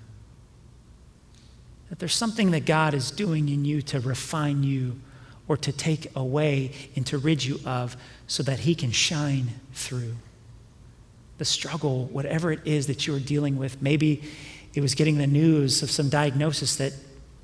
That 1.89 1.99
there's 1.99 2.15
something 2.15 2.51
that 2.51 2.65
God 2.65 2.93
is 2.93 3.11
doing 3.11 3.49
in 3.49 3.65
you 3.65 3.81
to 3.83 3.99
refine 3.99 4.63
you 4.63 4.99
or 5.47 5.57
to 5.57 5.71
take 5.71 6.15
away 6.15 6.71
and 6.95 7.05
to 7.07 7.17
rid 7.17 7.43
you 7.43 7.59
of 7.65 7.97
so 8.27 8.43
that 8.43 8.59
He 8.59 8.75
can 8.75 8.91
shine 8.91 9.49
through. 9.73 10.15
The 11.41 11.45
struggle, 11.45 12.05
whatever 12.05 12.51
it 12.51 12.59
is 12.65 12.85
that 12.85 13.07
you're 13.07 13.19
dealing 13.19 13.57
with, 13.57 13.81
maybe 13.81 14.21
it 14.75 14.81
was 14.81 14.93
getting 14.93 15.17
the 15.17 15.25
news 15.25 15.81
of 15.81 15.89
some 15.89 16.07
diagnosis 16.07 16.75
that 16.75 16.93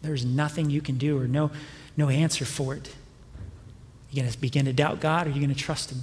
there's 0.04 0.24
nothing 0.24 0.70
you 0.70 0.82
can 0.82 1.00
do 1.00 1.20
or 1.20 1.28
no, 1.28 1.50
no 1.98 2.08
answer 2.08 2.46
for 2.46 2.76
it. 2.76 2.94
You're 4.12 4.22
going 4.22 4.32
to 4.32 4.40
begin 4.40 4.66
to 4.66 4.74
doubt 4.74 5.00
God 5.00 5.26
or 5.26 5.32
you're 5.32 5.40
going 5.40 5.50
to 5.50 5.56
trust 5.56 5.92
Him. 5.92 6.02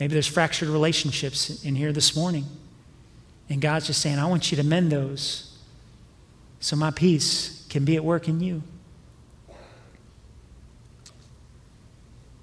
Maybe 0.00 0.12
there's 0.12 0.26
fractured 0.26 0.70
relationships 0.70 1.64
in 1.64 1.76
here 1.76 1.92
this 1.92 2.16
morning. 2.16 2.46
And 3.48 3.60
God's 3.60 3.86
just 3.86 4.02
saying, 4.02 4.18
I 4.18 4.26
want 4.26 4.50
you 4.50 4.56
to 4.56 4.64
mend 4.64 4.90
those 4.90 5.56
so 6.58 6.74
my 6.74 6.90
peace 6.90 7.64
can 7.70 7.84
be 7.84 7.94
at 7.94 8.04
work 8.04 8.26
in 8.26 8.40
you. 8.40 8.64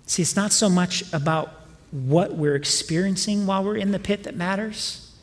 See, 0.06 0.22
it's 0.22 0.38
not 0.38 0.54
so 0.54 0.70
much 0.70 1.12
about 1.12 1.61
what 1.92 2.36
we're 2.36 2.56
experiencing 2.56 3.46
while 3.46 3.64
we're 3.64 3.78
in 3.78 3.92
the 3.92 4.00
pit 4.00 4.24
that 4.24 4.36
matters, 4.36 5.14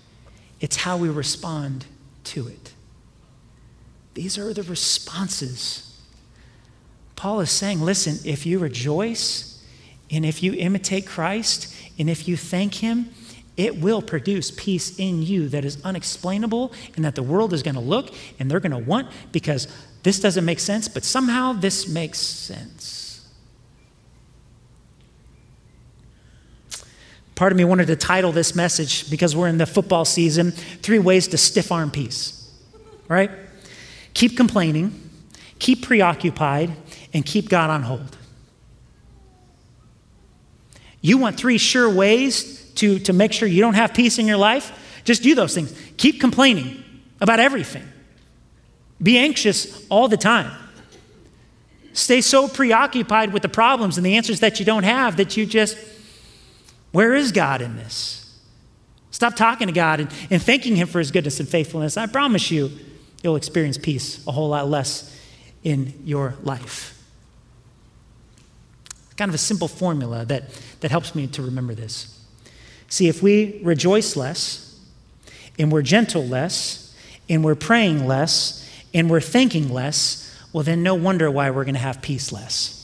it's 0.60 0.76
how 0.76 0.96
we 0.96 1.08
respond 1.08 1.86
to 2.24 2.46
it. 2.48 2.72
These 4.14 4.36
are 4.38 4.52
the 4.52 4.62
responses. 4.62 6.00
Paul 7.16 7.40
is 7.40 7.50
saying, 7.50 7.80
listen, 7.80 8.18
if 8.28 8.46
you 8.46 8.58
rejoice 8.58 9.64
and 10.10 10.24
if 10.24 10.42
you 10.42 10.54
imitate 10.54 11.06
Christ 11.06 11.74
and 11.98 12.10
if 12.10 12.28
you 12.28 12.36
thank 12.36 12.74
Him, 12.74 13.10
it 13.56 13.80
will 13.80 14.02
produce 14.02 14.52
peace 14.52 14.98
in 14.98 15.22
you 15.22 15.48
that 15.48 15.64
is 15.64 15.82
unexplainable 15.84 16.72
and 16.94 17.04
that 17.04 17.16
the 17.16 17.22
world 17.22 17.52
is 17.52 17.62
going 17.62 17.74
to 17.74 17.80
look 17.80 18.10
and 18.38 18.50
they're 18.50 18.60
going 18.60 18.72
to 18.72 18.78
want 18.78 19.08
because 19.32 19.66
this 20.04 20.20
doesn't 20.20 20.44
make 20.44 20.60
sense, 20.60 20.88
but 20.88 21.04
somehow 21.04 21.52
this 21.52 21.88
makes 21.88 22.18
sense. 22.18 22.97
Part 27.38 27.52
of 27.52 27.56
me 27.56 27.64
wanted 27.64 27.86
to 27.86 27.94
title 27.94 28.32
this 28.32 28.56
message 28.56 29.08
because 29.08 29.36
we're 29.36 29.46
in 29.46 29.58
the 29.58 29.64
football 29.64 30.04
season 30.04 30.50
Three 30.50 30.98
Ways 30.98 31.28
to 31.28 31.38
Stiff 31.38 31.70
Arm 31.70 31.88
Peace, 31.88 32.52
right? 33.06 33.30
Keep 34.12 34.36
complaining, 34.36 35.08
keep 35.60 35.86
preoccupied, 35.86 36.72
and 37.14 37.24
keep 37.24 37.48
God 37.48 37.70
on 37.70 37.84
hold. 37.84 38.16
You 41.00 41.16
want 41.16 41.36
three 41.36 41.58
sure 41.58 41.88
ways 41.88 42.72
to, 42.72 42.98
to 42.98 43.12
make 43.12 43.32
sure 43.32 43.46
you 43.46 43.60
don't 43.60 43.74
have 43.74 43.94
peace 43.94 44.18
in 44.18 44.26
your 44.26 44.36
life? 44.36 45.00
Just 45.04 45.22
do 45.22 45.36
those 45.36 45.54
things. 45.54 45.72
Keep 45.96 46.20
complaining 46.20 46.82
about 47.20 47.38
everything. 47.38 47.86
Be 49.00 49.16
anxious 49.16 49.86
all 49.90 50.08
the 50.08 50.16
time. 50.16 50.50
Stay 51.92 52.20
so 52.20 52.48
preoccupied 52.48 53.32
with 53.32 53.42
the 53.42 53.48
problems 53.48 53.96
and 53.96 54.04
the 54.04 54.16
answers 54.16 54.40
that 54.40 54.58
you 54.58 54.66
don't 54.66 54.82
have 54.82 55.18
that 55.18 55.36
you 55.36 55.46
just, 55.46 55.78
where 56.92 57.14
is 57.14 57.32
God 57.32 57.60
in 57.62 57.76
this? 57.76 58.24
Stop 59.10 59.36
talking 59.36 59.66
to 59.66 59.72
God 59.72 60.00
and, 60.00 60.10
and 60.30 60.42
thanking 60.42 60.76
Him 60.76 60.86
for 60.86 60.98
His 60.98 61.10
goodness 61.10 61.40
and 61.40 61.48
faithfulness. 61.48 61.96
I 61.96 62.06
promise 62.06 62.50
you, 62.50 62.70
you'll 63.22 63.36
experience 63.36 63.76
peace 63.76 64.24
a 64.26 64.32
whole 64.32 64.48
lot 64.50 64.68
less 64.68 65.18
in 65.64 65.92
your 66.04 66.34
life. 66.42 66.94
Kind 69.16 69.30
of 69.30 69.34
a 69.34 69.38
simple 69.38 69.66
formula 69.66 70.24
that, 70.26 70.44
that 70.80 70.92
helps 70.92 71.14
me 71.14 71.26
to 71.26 71.42
remember 71.42 71.74
this. 71.74 72.24
See, 72.88 73.08
if 73.08 73.22
we 73.22 73.60
rejoice 73.64 74.14
less, 74.14 74.78
and 75.58 75.72
we're 75.72 75.82
gentle 75.82 76.24
less, 76.24 76.96
and 77.28 77.42
we're 77.44 77.56
praying 77.56 78.06
less, 78.06 78.70
and 78.94 79.10
we're 79.10 79.20
thinking 79.20 79.68
less, 79.68 80.24
well, 80.52 80.62
then 80.62 80.82
no 80.84 80.94
wonder 80.94 81.30
why 81.30 81.50
we're 81.50 81.64
going 81.64 81.74
to 81.74 81.80
have 81.80 82.00
peace 82.00 82.30
less. 82.32 82.77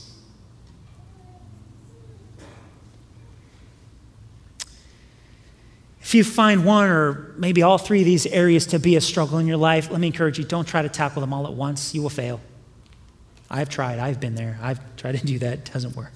If 6.05 6.13
you 6.13 6.23
find 6.23 6.63
one 6.65 6.87
or 6.87 7.33
maybe 7.35 7.63
all 7.63 7.79
three 7.79 8.01
of 8.01 8.05
these 8.05 8.27
areas 8.27 8.67
to 8.67 8.77
be 8.77 8.95
a 8.95 9.01
struggle 9.01 9.39
in 9.39 9.47
your 9.47 9.57
life, 9.57 9.89
let 9.89 9.99
me 9.99 10.05
encourage 10.05 10.37
you 10.37 10.45
don't 10.45 10.67
try 10.67 10.83
to 10.83 10.87
tackle 10.87 11.19
them 11.19 11.33
all 11.33 11.47
at 11.47 11.53
once. 11.53 11.95
You 11.95 12.03
will 12.03 12.11
fail. 12.11 12.39
I've 13.49 13.69
tried, 13.69 13.97
I've 13.97 14.19
been 14.19 14.35
there. 14.35 14.59
I've 14.61 14.79
tried 14.97 15.17
to 15.17 15.25
do 15.25 15.39
that, 15.39 15.53
it 15.53 15.71
doesn't 15.73 15.95
work. 15.95 16.11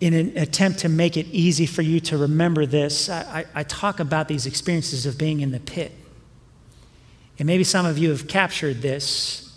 in 0.00 0.14
an 0.14 0.36
attempt 0.36 0.80
to 0.80 0.88
make 0.88 1.16
it 1.16 1.26
easy 1.28 1.64
for 1.64 1.80
you 1.80 2.00
to 2.00 2.18
remember 2.18 2.66
this, 2.66 3.08
I, 3.08 3.46
I, 3.54 3.62
talk 3.62 4.00
about 4.00 4.26
these 4.26 4.46
experiences 4.46 5.06
of 5.06 5.16
being 5.16 5.42
in 5.42 5.52
the 5.52 5.60
pit. 5.60 5.92
And 7.38 7.46
maybe 7.46 7.62
some 7.62 7.86
of 7.86 7.98
you 7.98 8.10
have 8.10 8.26
captured 8.26 8.82
this. 8.82 9.51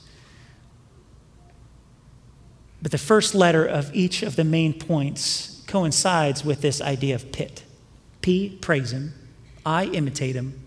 But 2.85 2.91
the 2.91 2.99
first 2.99 3.33
letter 3.33 3.65
of 3.65 3.89
each 3.95 4.21
of 4.21 4.35
the 4.35 4.43
main 4.43 4.71
points 4.71 5.63
coincides 5.65 6.45
with 6.45 6.61
this 6.61 6.81
idea 6.81 7.15
of 7.15 7.31
pit. 7.31 7.63
P, 8.21 8.59
praise 8.61 8.93
him. 8.93 9.11
I, 9.65 9.85
imitate 9.85 10.35
him. 10.35 10.63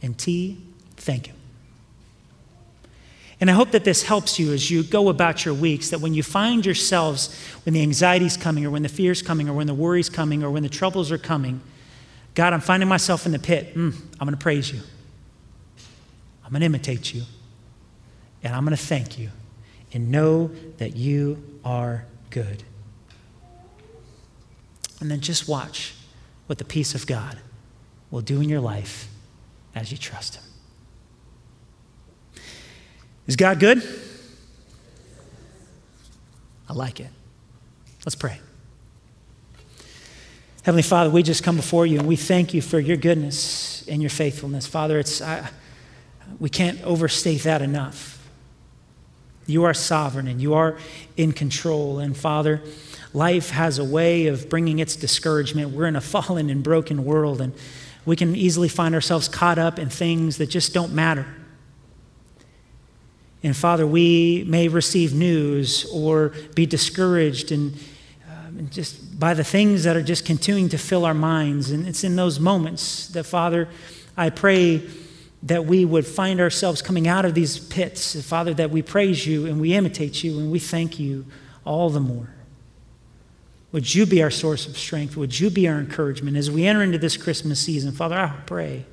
And 0.00 0.16
T, 0.16 0.62
thank 0.96 1.26
him. 1.26 1.36
And 3.38 3.50
I 3.50 3.52
hope 3.52 3.72
that 3.72 3.84
this 3.84 4.04
helps 4.04 4.38
you 4.38 4.54
as 4.54 4.70
you 4.70 4.82
go 4.82 5.10
about 5.10 5.44
your 5.44 5.52
weeks, 5.52 5.90
that 5.90 6.00
when 6.00 6.14
you 6.14 6.22
find 6.22 6.64
yourselves, 6.64 7.38
when 7.66 7.74
the 7.74 7.82
anxiety's 7.82 8.38
coming, 8.38 8.64
or 8.64 8.70
when 8.70 8.82
the 8.82 8.88
fear's 8.88 9.20
coming, 9.20 9.46
or 9.46 9.52
when 9.52 9.66
the 9.66 9.74
worry's 9.74 10.08
coming, 10.08 10.42
or 10.42 10.50
when 10.50 10.62
the 10.62 10.70
troubles 10.70 11.12
are 11.12 11.18
coming, 11.18 11.60
God, 12.34 12.54
I'm 12.54 12.62
finding 12.62 12.88
myself 12.88 13.26
in 13.26 13.32
the 13.32 13.38
pit. 13.38 13.74
Mm, 13.74 13.94
I'm 14.18 14.26
going 14.26 14.30
to 14.30 14.42
praise 14.42 14.72
you. 14.72 14.80
I'm 16.46 16.50
going 16.52 16.60
to 16.60 16.64
imitate 16.64 17.12
you. 17.12 17.24
And 18.42 18.54
I'm 18.54 18.64
going 18.64 18.74
to 18.74 18.82
thank 18.82 19.18
you. 19.18 19.28
And 19.92 20.10
know 20.10 20.50
that 20.76 20.96
you 20.96 21.42
are 21.68 22.06
good. 22.30 22.62
And 25.00 25.10
then 25.10 25.20
just 25.20 25.46
watch 25.46 25.94
what 26.46 26.56
the 26.56 26.64
peace 26.64 26.94
of 26.94 27.06
God 27.06 27.36
will 28.10 28.22
do 28.22 28.40
in 28.40 28.48
your 28.48 28.60
life 28.60 29.06
as 29.74 29.92
you 29.92 29.98
trust 29.98 30.36
Him. 30.36 30.44
Is 33.26 33.36
God 33.36 33.60
good? 33.60 33.82
I 36.70 36.72
like 36.72 37.00
it. 37.00 37.10
Let's 38.06 38.14
pray. 38.14 38.40
Heavenly 40.62 40.82
Father, 40.82 41.10
we 41.10 41.22
just 41.22 41.44
come 41.44 41.56
before 41.56 41.84
you 41.84 41.98
and 41.98 42.08
we 42.08 42.16
thank 42.16 42.54
you 42.54 42.62
for 42.62 42.80
your 42.80 42.96
goodness 42.96 43.86
and 43.88 44.00
your 44.00 44.10
faithfulness. 44.10 44.66
Father, 44.66 44.98
it's, 44.98 45.20
I, 45.20 45.50
we 46.38 46.48
can't 46.48 46.82
overstate 46.82 47.42
that 47.42 47.60
enough. 47.60 48.17
You 49.48 49.64
are 49.64 49.72
sovereign 49.72 50.28
and 50.28 50.42
you 50.42 50.52
are 50.52 50.76
in 51.16 51.32
control. 51.32 51.98
And 52.00 52.14
Father, 52.14 52.62
life 53.14 53.48
has 53.48 53.78
a 53.78 53.84
way 53.84 54.26
of 54.26 54.50
bringing 54.50 54.78
its 54.78 54.94
discouragement. 54.94 55.70
We're 55.70 55.86
in 55.86 55.96
a 55.96 56.00
fallen 56.02 56.50
and 56.50 56.62
broken 56.62 57.04
world, 57.04 57.40
and 57.40 57.54
we 58.04 58.14
can 58.14 58.36
easily 58.36 58.68
find 58.68 58.94
ourselves 58.94 59.26
caught 59.26 59.58
up 59.58 59.78
in 59.78 59.88
things 59.88 60.36
that 60.36 60.50
just 60.50 60.74
don't 60.74 60.92
matter. 60.92 61.26
And 63.42 63.56
Father, 63.56 63.86
we 63.86 64.44
may 64.46 64.68
receive 64.68 65.14
news 65.14 65.88
or 65.94 66.34
be 66.54 66.66
discouraged 66.66 67.50
and, 67.50 67.74
um, 68.28 68.68
just 68.70 69.18
by 69.18 69.32
the 69.32 69.44
things 69.44 69.84
that 69.84 69.96
are 69.96 70.02
just 70.02 70.26
continuing 70.26 70.68
to 70.70 70.78
fill 70.78 71.06
our 71.06 71.14
minds. 71.14 71.70
And 71.70 71.86
it's 71.86 72.04
in 72.04 72.16
those 72.16 72.38
moments 72.38 73.08
that, 73.08 73.24
Father, 73.24 73.68
I 74.14 74.28
pray 74.28 74.82
that 75.42 75.66
we 75.66 75.84
would 75.84 76.06
find 76.06 76.40
ourselves 76.40 76.82
coming 76.82 77.06
out 77.06 77.24
of 77.24 77.34
these 77.34 77.58
pits. 77.58 78.20
Father, 78.22 78.52
that 78.54 78.70
we 78.70 78.82
praise 78.82 79.26
you 79.26 79.46
and 79.46 79.60
we 79.60 79.74
imitate 79.74 80.24
you 80.24 80.38
and 80.38 80.50
we 80.50 80.58
thank 80.58 80.98
you 80.98 81.26
all 81.64 81.90
the 81.90 82.00
more. 82.00 82.30
Would 83.70 83.94
you 83.94 84.06
be 84.06 84.22
our 84.22 84.30
source 84.30 84.66
of 84.66 84.78
strength? 84.78 85.16
Would 85.16 85.38
you 85.38 85.50
be 85.50 85.68
our 85.68 85.78
encouragement 85.78 86.36
as 86.36 86.50
we 86.50 86.66
enter 86.66 86.82
into 86.82 86.98
this 86.98 87.16
Christmas 87.16 87.60
season? 87.60 87.92
Father, 87.92 88.16
I 88.16 88.28
pray 88.46 88.86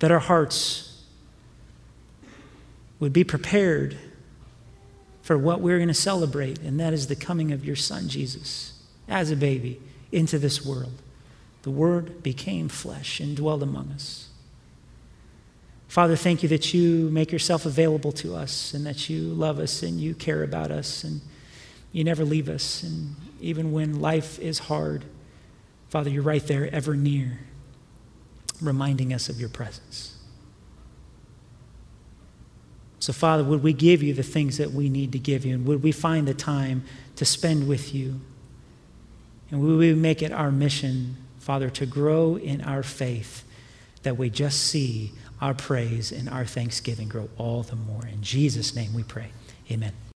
that 0.00 0.10
our 0.10 0.18
hearts 0.18 1.04
would 2.98 3.12
be 3.12 3.22
prepared 3.22 3.96
for 5.22 5.38
what 5.38 5.60
we're 5.60 5.78
going 5.78 5.88
to 5.88 5.94
celebrate, 5.94 6.58
and 6.58 6.80
that 6.80 6.92
is 6.92 7.06
the 7.06 7.14
coming 7.14 7.52
of 7.52 7.64
your 7.64 7.76
son, 7.76 8.08
Jesus, 8.08 8.82
as 9.08 9.30
a 9.30 9.36
baby 9.36 9.80
into 10.10 10.38
this 10.38 10.64
world. 10.64 11.00
The 11.62 11.70
Word 11.70 12.22
became 12.22 12.68
flesh 12.68 13.20
and 13.20 13.36
dwelled 13.36 13.62
among 13.62 13.90
us. 13.90 14.29
Father, 15.90 16.14
thank 16.14 16.44
you 16.44 16.48
that 16.50 16.72
you 16.72 17.10
make 17.10 17.32
yourself 17.32 17.66
available 17.66 18.12
to 18.12 18.36
us 18.36 18.74
and 18.74 18.86
that 18.86 19.10
you 19.10 19.22
love 19.22 19.58
us 19.58 19.82
and 19.82 20.00
you 20.00 20.14
care 20.14 20.44
about 20.44 20.70
us 20.70 21.02
and 21.02 21.20
you 21.90 22.04
never 22.04 22.24
leave 22.24 22.48
us. 22.48 22.84
And 22.84 23.16
even 23.40 23.72
when 23.72 24.00
life 24.00 24.38
is 24.38 24.60
hard, 24.60 25.04
Father, 25.88 26.08
you're 26.08 26.22
right 26.22 26.46
there, 26.46 26.72
ever 26.72 26.94
near, 26.94 27.40
reminding 28.60 29.12
us 29.12 29.28
of 29.28 29.40
your 29.40 29.48
presence. 29.48 30.16
So, 33.00 33.12
Father, 33.12 33.42
would 33.42 33.64
we 33.64 33.72
give 33.72 34.00
you 34.00 34.14
the 34.14 34.22
things 34.22 34.58
that 34.58 34.70
we 34.70 34.88
need 34.88 35.10
to 35.10 35.18
give 35.18 35.44
you? 35.44 35.54
And 35.54 35.66
would 35.66 35.82
we 35.82 35.90
find 35.90 36.28
the 36.28 36.34
time 36.34 36.84
to 37.16 37.24
spend 37.24 37.66
with 37.66 37.92
you? 37.92 38.20
And 39.50 39.60
would 39.60 39.76
we 39.76 39.92
make 39.94 40.22
it 40.22 40.30
our 40.30 40.52
mission, 40.52 41.16
Father, 41.40 41.68
to 41.70 41.84
grow 41.84 42.36
in 42.36 42.60
our 42.60 42.84
faith 42.84 43.42
that 44.04 44.16
we 44.16 44.30
just 44.30 44.60
see 44.60 45.12
our 45.40 45.54
praise 45.54 46.12
and 46.12 46.28
our 46.28 46.44
thanksgiving 46.44 47.08
grow 47.08 47.28
all 47.36 47.62
the 47.62 47.76
more? 47.76 48.06
In 48.06 48.22
Jesus' 48.22 48.74
name 48.74 48.94
we 48.94 49.02
pray. 49.02 49.30
Amen. 49.70 49.92